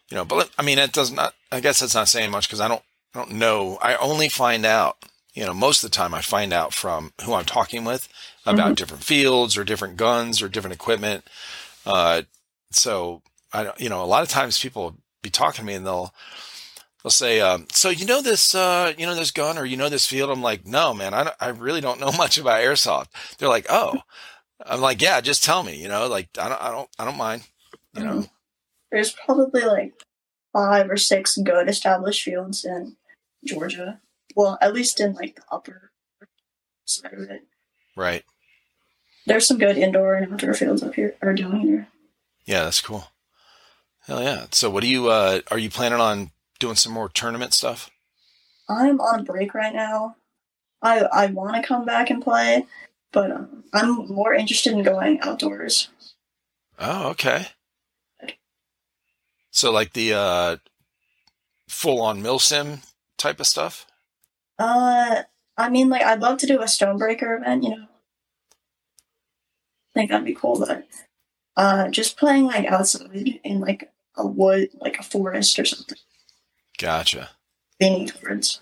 [0.09, 1.33] You know, but I mean, it does not.
[1.51, 2.83] I guess that's not saying much because I don't,
[3.15, 3.79] I don't know.
[3.81, 4.97] I only find out.
[5.33, 8.07] You know, most of the time I find out from who I'm talking with
[8.45, 8.75] about Mhm.
[8.75, 11.25] different fields or different guns or different equipment.
[11.87, 12.21] Uh,
[12.69, 15.87] so I, don't- you know, a lot of times people be talking to me and
[15.87, 16.13] they'll,
[17.01, 19.89] they'll say, um, "So you know this, uh, you know this gun, or you know
[19.89, 23.07] this field?" I'm like, "No, man, I, don't- I really don't know much about airsoft."
[23.39, 24.01] They're like, "Oh,"
[24.65, 27.17] I'm like, "Yeah, just tell me." You know, like I don't, I don't, I don't
[27.17, 27.43] mind.
[27.95, 28.29] You know, Mhm.
[28.91, 29.93] There's probably like
[30.51, 32.95] five or six good established fields in
[33.43, 33.99] Georgia.
[34.35, 35.91] Well, at least in like the upper
[36.85, 37.43] side of it.
[37.95, 38.23] right?
[39.25, 41.87] There's some good indoor and outdoor fields up here or down here.
[42.45, 43.05] Yeah, that's cool.
[44.01, 44.47] Hell yeah!
[44.51, 45.07] So, what do you?
[45.09, 47.89] Uh, are you planning on doing some more tournament stuff?
[48.67, 50.17] I'm on a break right now.
[50.81, 52.65] I I want to come back and play,
[53.13, 55.87] but um, I'm more interested in going outdoors.
[56.77, 57.47] Oh, okay.
[59.51, 60.57] So, like the uh,
[61.69, 62.79] full-on milsim
[63.17, 63.85] type of stuff.
[64.57, 65.23] Uh,
[65.57, 67.63] I mean, like I'd love to do a Stonebreaker event.
[67.63, 70.59] You know, I think that'd be cool.
[70.59, 70.87] But
[71.55, 75.99] uh, just playing like outside in like a wood, like a forest or something,
[76.79, 77.29] Gotcha.
[77.79, 78.61] leaning towards.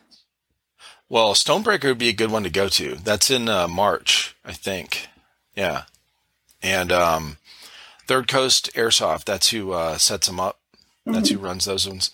[1.12, 2.96] Well, Stonebreaker would be a good one to go to.
[2.96, 5.10] That's in uh, March, I think.
[5.58, 5.84] Yeah,
[6.64, 7.36] and um,
[8.08, 9.26] Third Coast Airsoft.
[9.26, 10.62] That's who uh, sets them up.
[11.06, 12.12] That's who runs those ones.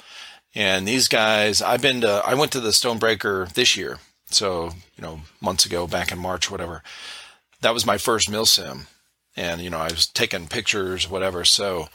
[0.56, 2.24] And these guys, I've been to.
[2.26, 4.00] I went to the Stonebreaker this year,
[4.32, 6.82] so you know, months ago, back in March, whatever.
[7.62, 8.88] That was my first milsim,
[9.36, 11.46] and you know, I was taking pictures, whatever.
[11.46, 11.90] So,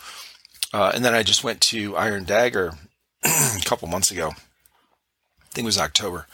[0.72, 2.74] uh, and then I just went to Iron Dagger
[3.24, 4.28] a couple months ago.
[4.28, 6.28] I think it was October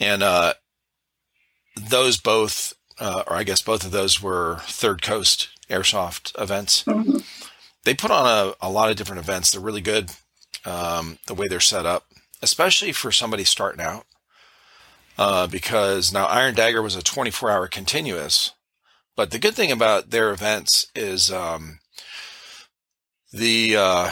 [0.00, 0.54] and uh,
[1.76, 6.82] those both, uh, or I guess both of those were Third Coast Airsoft events.
[6.84, 7.24] Mhm.
[7.84, 9.50] They put on a, a lot of different events.
[9.50, 10.10] They're really good
[10.64, 12.06] um, the way they're set up,
[12.42, 14.06] especially for somebody starting out.
[15.18, 18.52] Uh, because now Iron Dagger was a 24 hour continuous,
[19.16, 21.80] but the good thing about their events is um,
[23.30, 24.10] the uh,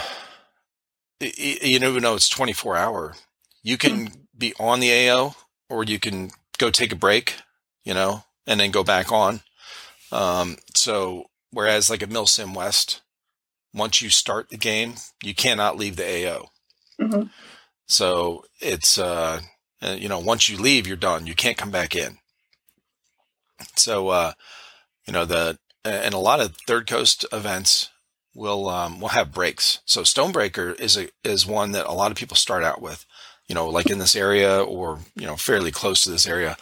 [1.21, 3.15] you know, even though it's 24 hour,
[3.63, 5.35] you can be on the AO
[5.69, 7.37] or you can go take a break,
[7.85, 9.41] you know, and then go back on.
[10.11, 13.03] Um, so whereas like a Milsim West,
[13.75, 16.51] once you start the game, you cannot leave the AO.
[17.01, 17.31] Mhm.
[17.87, 19.41] So it's, uh,
[19.81, 21.27] you know, once you leave, you're done.
[21.27, 22.19] You can't come back in.
[23.77, 24.33] So, uh,
[25.07, 27.89] you know, the, and a lot of third coast events
[28.35, 29.81] will, um, will have breaks.
[29.85, 33.07] So Stonebreaker is a, is one that a lot of people start out with,
[33.49, 36.57] you know, like in this area or, you know, fairly close to this area.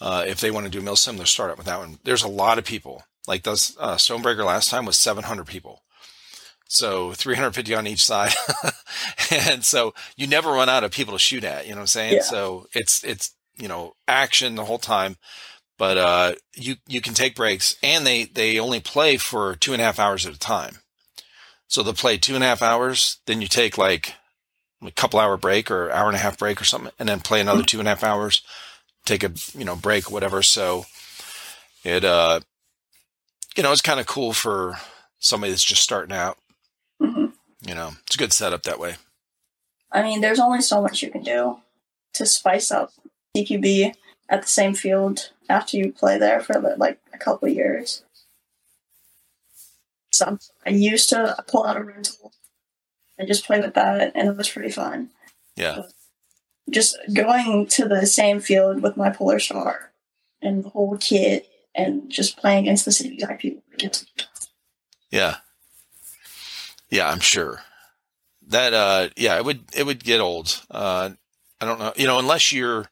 [0.00, 1.98] Uh, if they want to do Milsim, they'll start out with that one.
[2.04, 3.04] There's a lot of people.
[3.28, 5.82] Like those, uh, Stonebreaker last time was 700 people.
[6.66, 8.32] So 350 on each side.
[9.30, 11.86] and so you never run out of people to shoot at, you know what I'm
[11.88, 12.14] saying?
[12.14, 12.22] Yeah.
[12.22, 15.18] So it's, it's, you know, action the whole time,
[15.76, 19.82] but, uh, you, you can take breaks and they, they only play for two and
[19.82, 20.78] a half hours at a time.
[21.68, 24.14] So they'll play two and a half hours, then you take like
[24.84, 27.40] a couple hour break or hour and a half break or something, and then play
[27.40, 28.42] another two and a half hours,
[29.04, 30.42] take a, you know, break, whatever.
[30.42, 30.86] So
[31.84, 32.40] it, uh,
[33.56, 34.78] you know, it's kind of cool for
[35.18, 36.38] somebody that's just starting out.
[37.00, 37.32] Mhm.
[37.66, 38.96] You know, it's a good setup that way.
[39.90, 41.60] I mean, there's only so much you can do
[42.14, 42.92] to spice up
[43.36, 43.94] CQB
[44.28, 48.02] at the same field after you play there for like a couple of years.
[50.10, 52.32] So I used to pull out a rental
[53.18, 55.10] and just play with that, and it was pretty fun.
[55.56, 55.82] Yeah.
[56.70, 59.76] Just going to the same field with my Polarstar
[60.40, 63.62] and the whole kit, and just playing against the same exact people.
[65.10, 65.36] Yeah.
[66.90, 67.62] Yeah, I'm sure.
[68.48, 70.62] That uh yeah, it would it would get old.
[70.70, 71.10] Uh
[71.60, 72.88] I don't know, you know, unless you're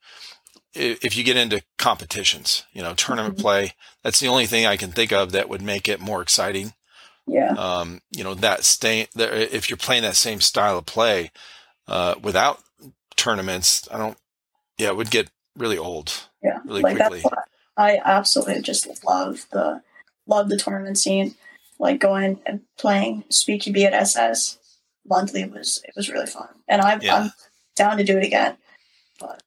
[0.75, 3.41] if you get into competitions, you know, tournament Mhm.
[3.41, 6.75] play, that's the only thing I can think of that would make it more exciting.
[7.27, 11.31] Yeah, Um, you know, that stay if you're playing that same style of play
[11.87, 12.61] uh without
[13.17, 14.19] tournaments, I don't
[14.79, 16.13] yeah, it would get really old.
[16.43, 16.59] yeah.
[16.65, 17.21] really like quickly.
[17.23, 17.35] that's
[17.77, 19.83] I absolutely just love the
[20.27, 21.35] love the tournament scene.
[21.79, 24.59] Like going and playing SpeedQB at SS
[25.07, 27.17] monthly was it was really fun, and I've, Yeah.
[27.17, 27.33] I'm
[27.77, 28.57] down to do it again.
[29.19, 29.43] But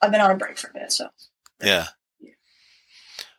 [0.00, 1.08] I've been on a break for a bit, so
[1.62, 1.88] Yeah.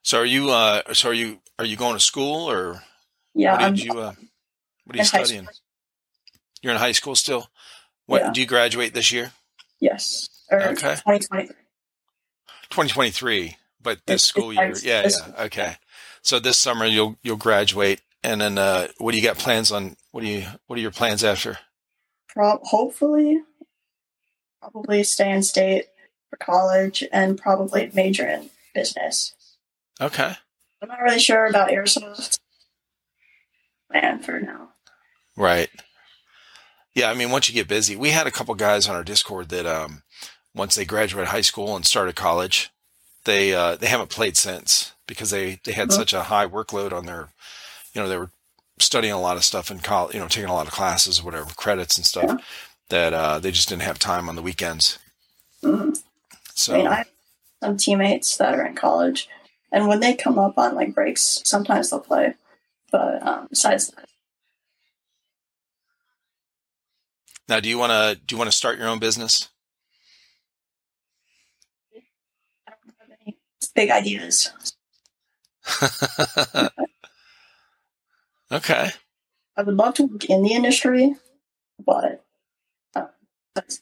[0.03, 2.83] So are you uh so are you are you going to school or
[3.39, 4.13] yeah, what I'm did you uh
[4.85, 5.47] what are you studying?
[6.61, 7.49] You're in high school still?
[8.05, 8.31] What Yeah.
[8.33, 9.31] do you graduate this year?
[9.79, 10.95] Yes, or Okay.
[11.05, 11.55] 2023.
[12.69, 14.67] 2023, but this It's- school it's year.
[14.73, 15.43] high- Yeah, this- yeah.
[15.43, 15.75] Okay.
[16.21, 19.95] So this summer you'll you'll graduate and then uh what do you got plans on
[20.11, 21.59] what do you what are your plans after?
[22.37, 23.41] Hopefully,
[24.61, 25.85] probably stay in state
[26.29, 29.33] for college and probably major in business.
[29.99, 30.35] Okay.
[30.81, 32.39] I'm not really sure about airsoft.
[33.91, 34.69] Man, for now.
[35.35, 35.69] Right.
[36.95, 39.49] Yeah, I mean, once you get busy, we had a couple guys on our Discord
[39.49, 40.03] that um,
[40.53, 42.71] once they graduated high school and started college,
[43.25, 45.93] they uh, they haven't played since because they they had Mhm.
[45.93, 47.29] such a high workload on their,
[47.93, 48.31] you know, they were
[48.79, 51.23] studying a lot of stuff in college, you know, taking a lot of classes or
[51.23, 52.37] whatever credits and stuff Yeah.
[52.89, 54.97] that uh, they just didn't have time on the weekends.
[55.63, 56.01] Mhm.
[56.55, 57.09] So I mean, I have
[57.63, 59.29] some teammates that are in college,
[59.71, 62.33] and when they come up on like breaks, sometimes they'll play.
[62.91, 64.09] But um, besides that,
[67.49, 69.49] now, do you want to do you want to start your own business?
[72.67, 73.37] I don't have any
[73.73, 74.51] big ideas.
[78.51, 78.91] okay.
[79.57, 81.15] I would love to work in the industry,
[81.83, 82.23] but
[82.95, 83.07] uh,
[83.55, 83.81] that's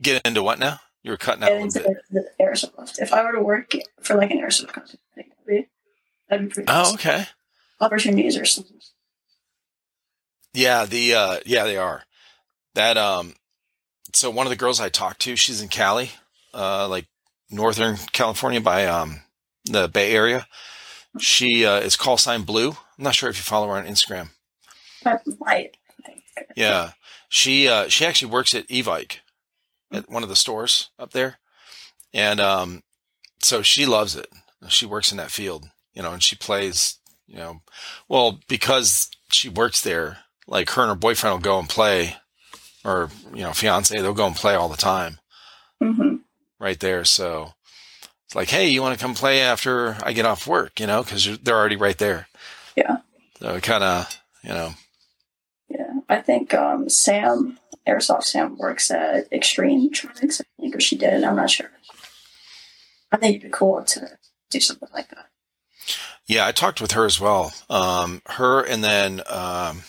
[0.00, 0.78] Get into what now?
[1.02, 3.00] You were cutting out a get little into the airsoft.
[3.00, 5.68] If I were to work for like an airsoft company, that'd be,
[6.28, 6.68] that'd be pretty.
[6.68, 6.94] Oh, awesome.
[6.94, 7.26] okay.
[7.80, 8.64] Opportunities or some.
[10.54, 12.02] Yeah, the uh yeah, they are.
[12.74, 13.34] That um
[14.12, 16.10] so one of the girls I talked to, she's in Cali,
[16.54, 17.06] uh like
[17.50, 19.20] Northern California by um
[19.64, 20.46] the Bay Area.
[21.18, 22.70] She uh is call sign blue.
[22.70, 24.30] I'm not sure if you follow her on Instagram.
[25.04, 25.76] I might.
[26.56, 26.92] Yeah.
[27.28, 29.18] She uh she actually works at Evike
[29.92, 31.38] at one of the stores up there.
[32.14, 32.82] And um
[33.42, 34.28] so she loves it.
[34.68, 37.60] She works in that field, you know, and she plays, you know,
[38.08, 42.16] well, because she works there, like her and her boyfriend will go and play
[42.84, 45.18] or, you know, fiance, they'll go and play all the time
[45.80, 46.16] hmm
[46.58, 47.04] right there.
[47.04, 47.52] So
[48.24, 51.02] it's like, hey, you want to come play after I get off work, you know,
[51.02, 52.28] because they're already right there.
[52.76, 52.98] Yeah.
[53.40, 54.74] So it kind of, you know,
[55.68, 60.40] Yeah, I think um, Sam, Airsoft Sam, works at Extreme Tronics.
[60.40, 61.24] I think, or she did.
[61.24, 61.70] I'm not sure.
[63.12, 64.18] I think it'd be cool to
[64.50, 65.26] do something like that.
[66.26, 67.52] Yeah, I talked with her as well.
[67.70, 69.82] Um, her and then um,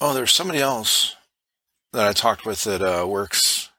[0.00, 1.16] oh, there's somebody else
[1.92, 3.70] that I talked with that uh, works.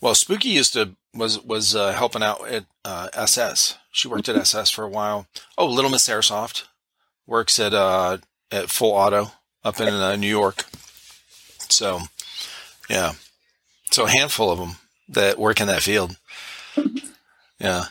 [0.00, 3.76] Well, Spooky used to was was uh, helping out at uh, SS.
[3.90, 5.26] She worked at SS for a while.
[5.56, 6.64] Oh, Little Miss Airsoft
[7.26, 8.18] works at uh,
[8.50, 9.32] at Full Auto
[9.64, 10.64] up in uh, New York.
[11.68, 12.00] So,
[12.88, 13.12] yeah,
[13.90, 14.76] so a handful of them
[15.08, 16.16] that work in that field.
[17.58, 17.84] Yeah.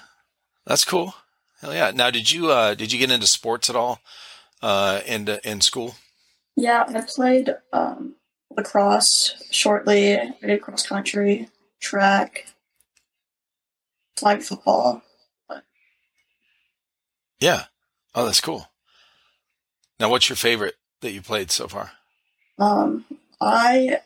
[0.69, 1.15] That's cool.
[1.61, 1.89] Hell yeah.
[1.95, 4.01] Now, did you uh, did you get into sports at all
[4.61, 5.95] uh, in in school?
[6.55, 8.13] Yeah, I played um,
[8.55, 10.19] lacrosse shortly.
[10.19, 11.49] I did cross country,
[11.81, 12.45] track,
[14.15, 15.01] flag football.
[17.39, 17.63] Yeah.
[18.13, 18.67] Oh, that's cool.
[19.99, 21.93] Now, what's your favorite that you played so far?
[22.59, 23.05] Um,
[23.41, 24.01] I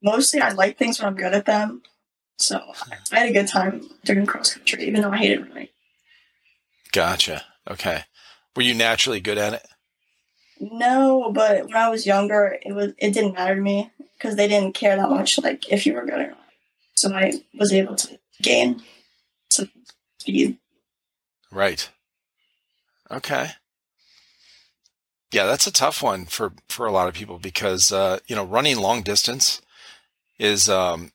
[0.00, 1.82] mostly I like things when I'm good at them.
[2.38, 2.60] So
[3.10, 5.68] I had a good time doing cross country, even though I hated running.
[6.94, 7.44] Gotcha.
[7.68, 8.04] Okay.
[8.54, 9.66] Were you naturally good at it?
[10.60, 14.46] No, but when I was younger, it was it didn't matter to me because they
[14.46, 16.38] didn't care that much, like if you were good or not.
[16.94, 18.80] So I was able to gain
[19.50, 19.68] some
[20.20, 20.58] speed.
[21.50, 21.90] Right.
[23.10, 23.50] Okay.
[25.32, 28.44] Yeah, that's a tough one for for a lot of people because uh, you know
[28.44, 29.60] running long distance
[30.38, 31.10] is um,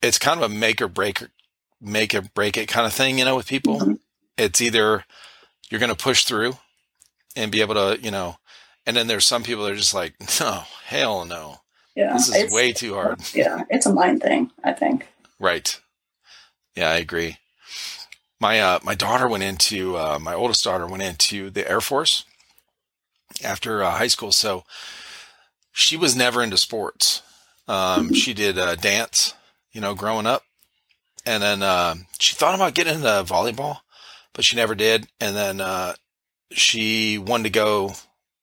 [0.00, 1.22] it's kind of a make or break
[1.82, 3.18] make or break it kind of thing.
[3.18, 3.98] You know, with people, Mhm.
[4.38, 5.04] It's either
[5.70, 6.56] you're going to push through
[7.34, 8.36] and be able to you know,
[8.86, 11.56] and then there's some people that are just like, no, hell no,
[11.94, 13.20] Yeah, this is way too hard.
[13.34, 15.06] Yeah, it's a mind thing, I think.
[15.38, 15.78] Right.
[16.74, 17.38] Yeah, I agree.
[18.38, 22.24] My uh, my daughter went into uh, my oldest daughter went into the Air Force
[23.42, 24.64] after uh, high school, so
[25.72, 27.22] she was never into sports.
[27.66, 29.34] Um, she did uh, dance,
[29.72, 30.42] you know, growing up,
[31.24, 33.78] and then uh, she thought about getting into volleyball,
[34.36, 35.08] but she never did.
[35.18, 35.94] And then uh,
[36.52, 37.94] she wanted to go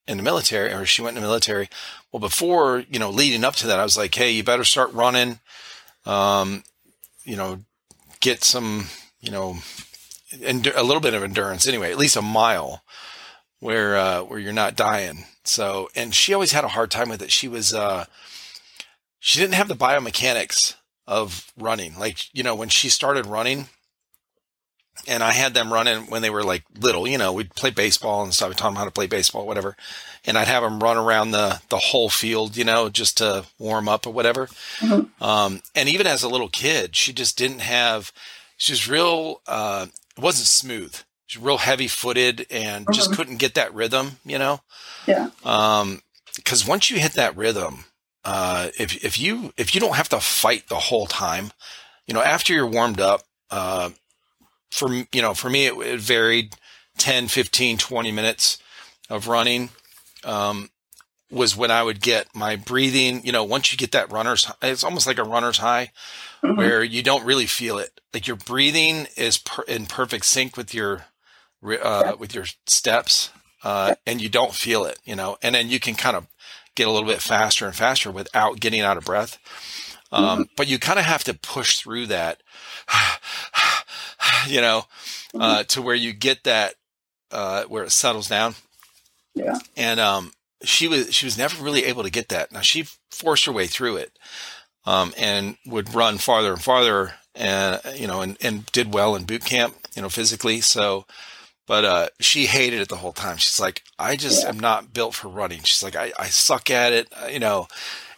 [0.07, 1.69] in the military, or she went in the military.
[2.11, 4.91] Well, before you know, leading up to that, I was like, hey, you better start
[4.91, 5.39] running.
[6.05, 6.63] Um,
[7.23, 7.59] you know,
[8.19, 8.87] get some,
[9.21, 9.59] you know,
[10.33, 12.83] endu- a little bit of endurance anyway, at least a mile
[13.59, 15.23] where, uh, where you're not dying.
[15.45, 17.31] So, and she always had a hard time with it.
[17.31, 18.05] She was, uh,
[19.19, 20.75] she didn't have the biomechanics
[21.07, 21.97] of running.
[21.97, 23.69] Like, you know, when she started running
[25.07, 28.23] and I had them running when they were like little, you know, we'd play baseball
[28.23, 28.49] and stuff.
[28.49, 29.75] We taught them how to play baseball, whatever.
[30.25, 33.89] And I'd have them run around the, the whole field, you know, just to warm
[33.89, 34.47] up or whatever.
[34.79, 35.09] Mhm.
[35.21, 38.11] Um, and even as a little kid, she just didn't have,
[38.57, 39.87] she was real, uh,
[40.17, 40.95] it wasn't smooth.
[41.25, 43.15] She was real heavy footed and just Mhm.
[43.15, 44.61] couldn't get that rhythm, you know?
[45.07, 45.29] Yeah.
[45.43, 46.01] Um,
[46.45, 47.85] cause once you hit that rhythm,
[48.23, 51.51] uh, if, if you, if you don't have to fight the whole time,
[52.07, 53.89] you know, after you're warmed up, uh,
[54.73, 56.55] for, you know, for me, it, it varied
[56.97, 58.57] 10, 15, 20 minutes
[59.09, 59.69] of running.
[60.23, 60.69] Um,
[61.31, 63.25] was when I would get my breathing.
[63.25, 65.91] You know, once you get that runner's, it's almost like a runner's high,
[66.43, 66.57] Mhm.
[66.57, 67.99] where you don't really feel it.
[68.13, 71.05] Like your breathing is per- in perfect sync with your
[71.81, 73.29] uh, with your steps,
[73.63, 74.99] uh, and you don't feel it.
[75.05, 76.27] You know, and then you can kind of
[76.75, 79.39] get a little bit faster and faster without getting out of breath.
[80.11, 82.41] Um, But you kind of have to push through that,
[84.47, 84.85] you know,
[85.39, 86.75] uh, to where you get that
[87.31, 88.55] uh, where it settles down.
[89.35, 89.57] Yeah.
[89.75, 90.31] And um,
[90.63, 92.51] she was she was never really able to get that.
[92.51, 94.17] Now she forced her way through it,
[94.85, 99.23] um, and would run farther and farther, and you know, and, and did well in
[99.25, 100.61] boot camp, you know, physically.
[100.61, 101.05] So,
[101.65, 103.37] but uh, she hated it the whole time.
[103.37, 104.49] She's like, I just Yeah.
[104.49, 105.61] am not built for running.
[105.63, 107.11] She's like, I, I suck at it.
[107.31, 107.67] You know,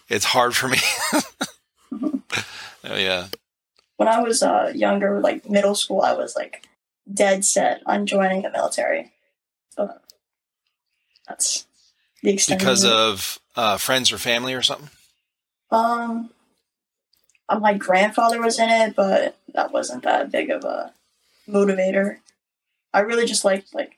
[0.10, 0.80] it's hard for me.
[2.84, 3.28] oh yeah,
[3.98, 6.68] When I was uh, younger, like middle school, I was like
[7.12, 9.12] dead set on joining the military.
[9.78, 10.04] But
[11.28, 11.66] that's
[12.22, 12.60] the extent.
[12.60, 14.90] because of uh, friends or family or something.
[15.72, 16.30] Um,
[17.48, 20.94] uh, my grandfather was in it, but that wasn't that big of a
[21.48, 22.18] motivator.
[22.94, 23.98] I really just liked like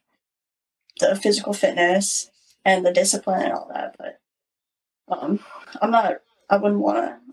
[1.00, 2.30] the physical fitness
[2.66, 4.20] and the discipline and all that, but
[5.08, 5.40] um,
[5.82, 6.18] I'm not.
[6.50, 7.27] I wouldn't want to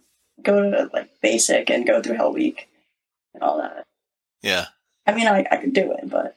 [0.44, 2.68] go to like basic and go through Hell Week
[3.32, 3.84] and all that.
[4.42, 4.66] Yeah,
[5.06, 6.36] I mean, I I could do it, but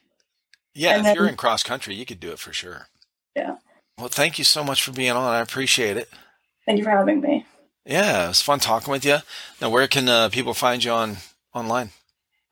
[0.74, 0.92] yeah.
[0.92, 2.88] And if then- you're in cross country, you could do it for sure.
[3.36, 3.58] Yeah.
[3.98, 5.34] Well, thank you so much for being on.
[5.34, 6.10] I appreciate it.
[6.66, 7.46] thank you for having me.
[7.86, 9.20] Yeah, it was fun talking with you.
[9.62, 11.18] Now, where can uh, people find you on
[11.54, 11.92] online?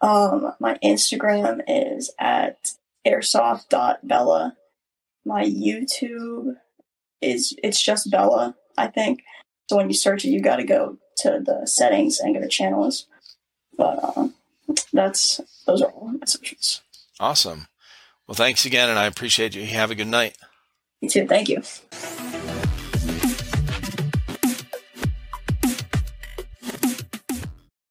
[0.02, 2.72] Um, my Instagram is at
[3.06, 4.56] airsoft.bella.
[5.26, 6.56] My YouTube
[7.22, 9.24] is it's just Bella, I think.
[9.70, 12.48] So when you search it, you got to go to the settings and go to
[12.48, 13.08] channels.
[13.78, 14.34] But um,
[14.94, 16.82] that's those are all my socials.
[17.20, 17.68] Awesome.
[18.28, 19.66] Well, thanks again, and I appreciate you.
[19.66, 20.38] Have a good night.
[21.02, 21.28] You too.
[21.28, 21.62] Thank you.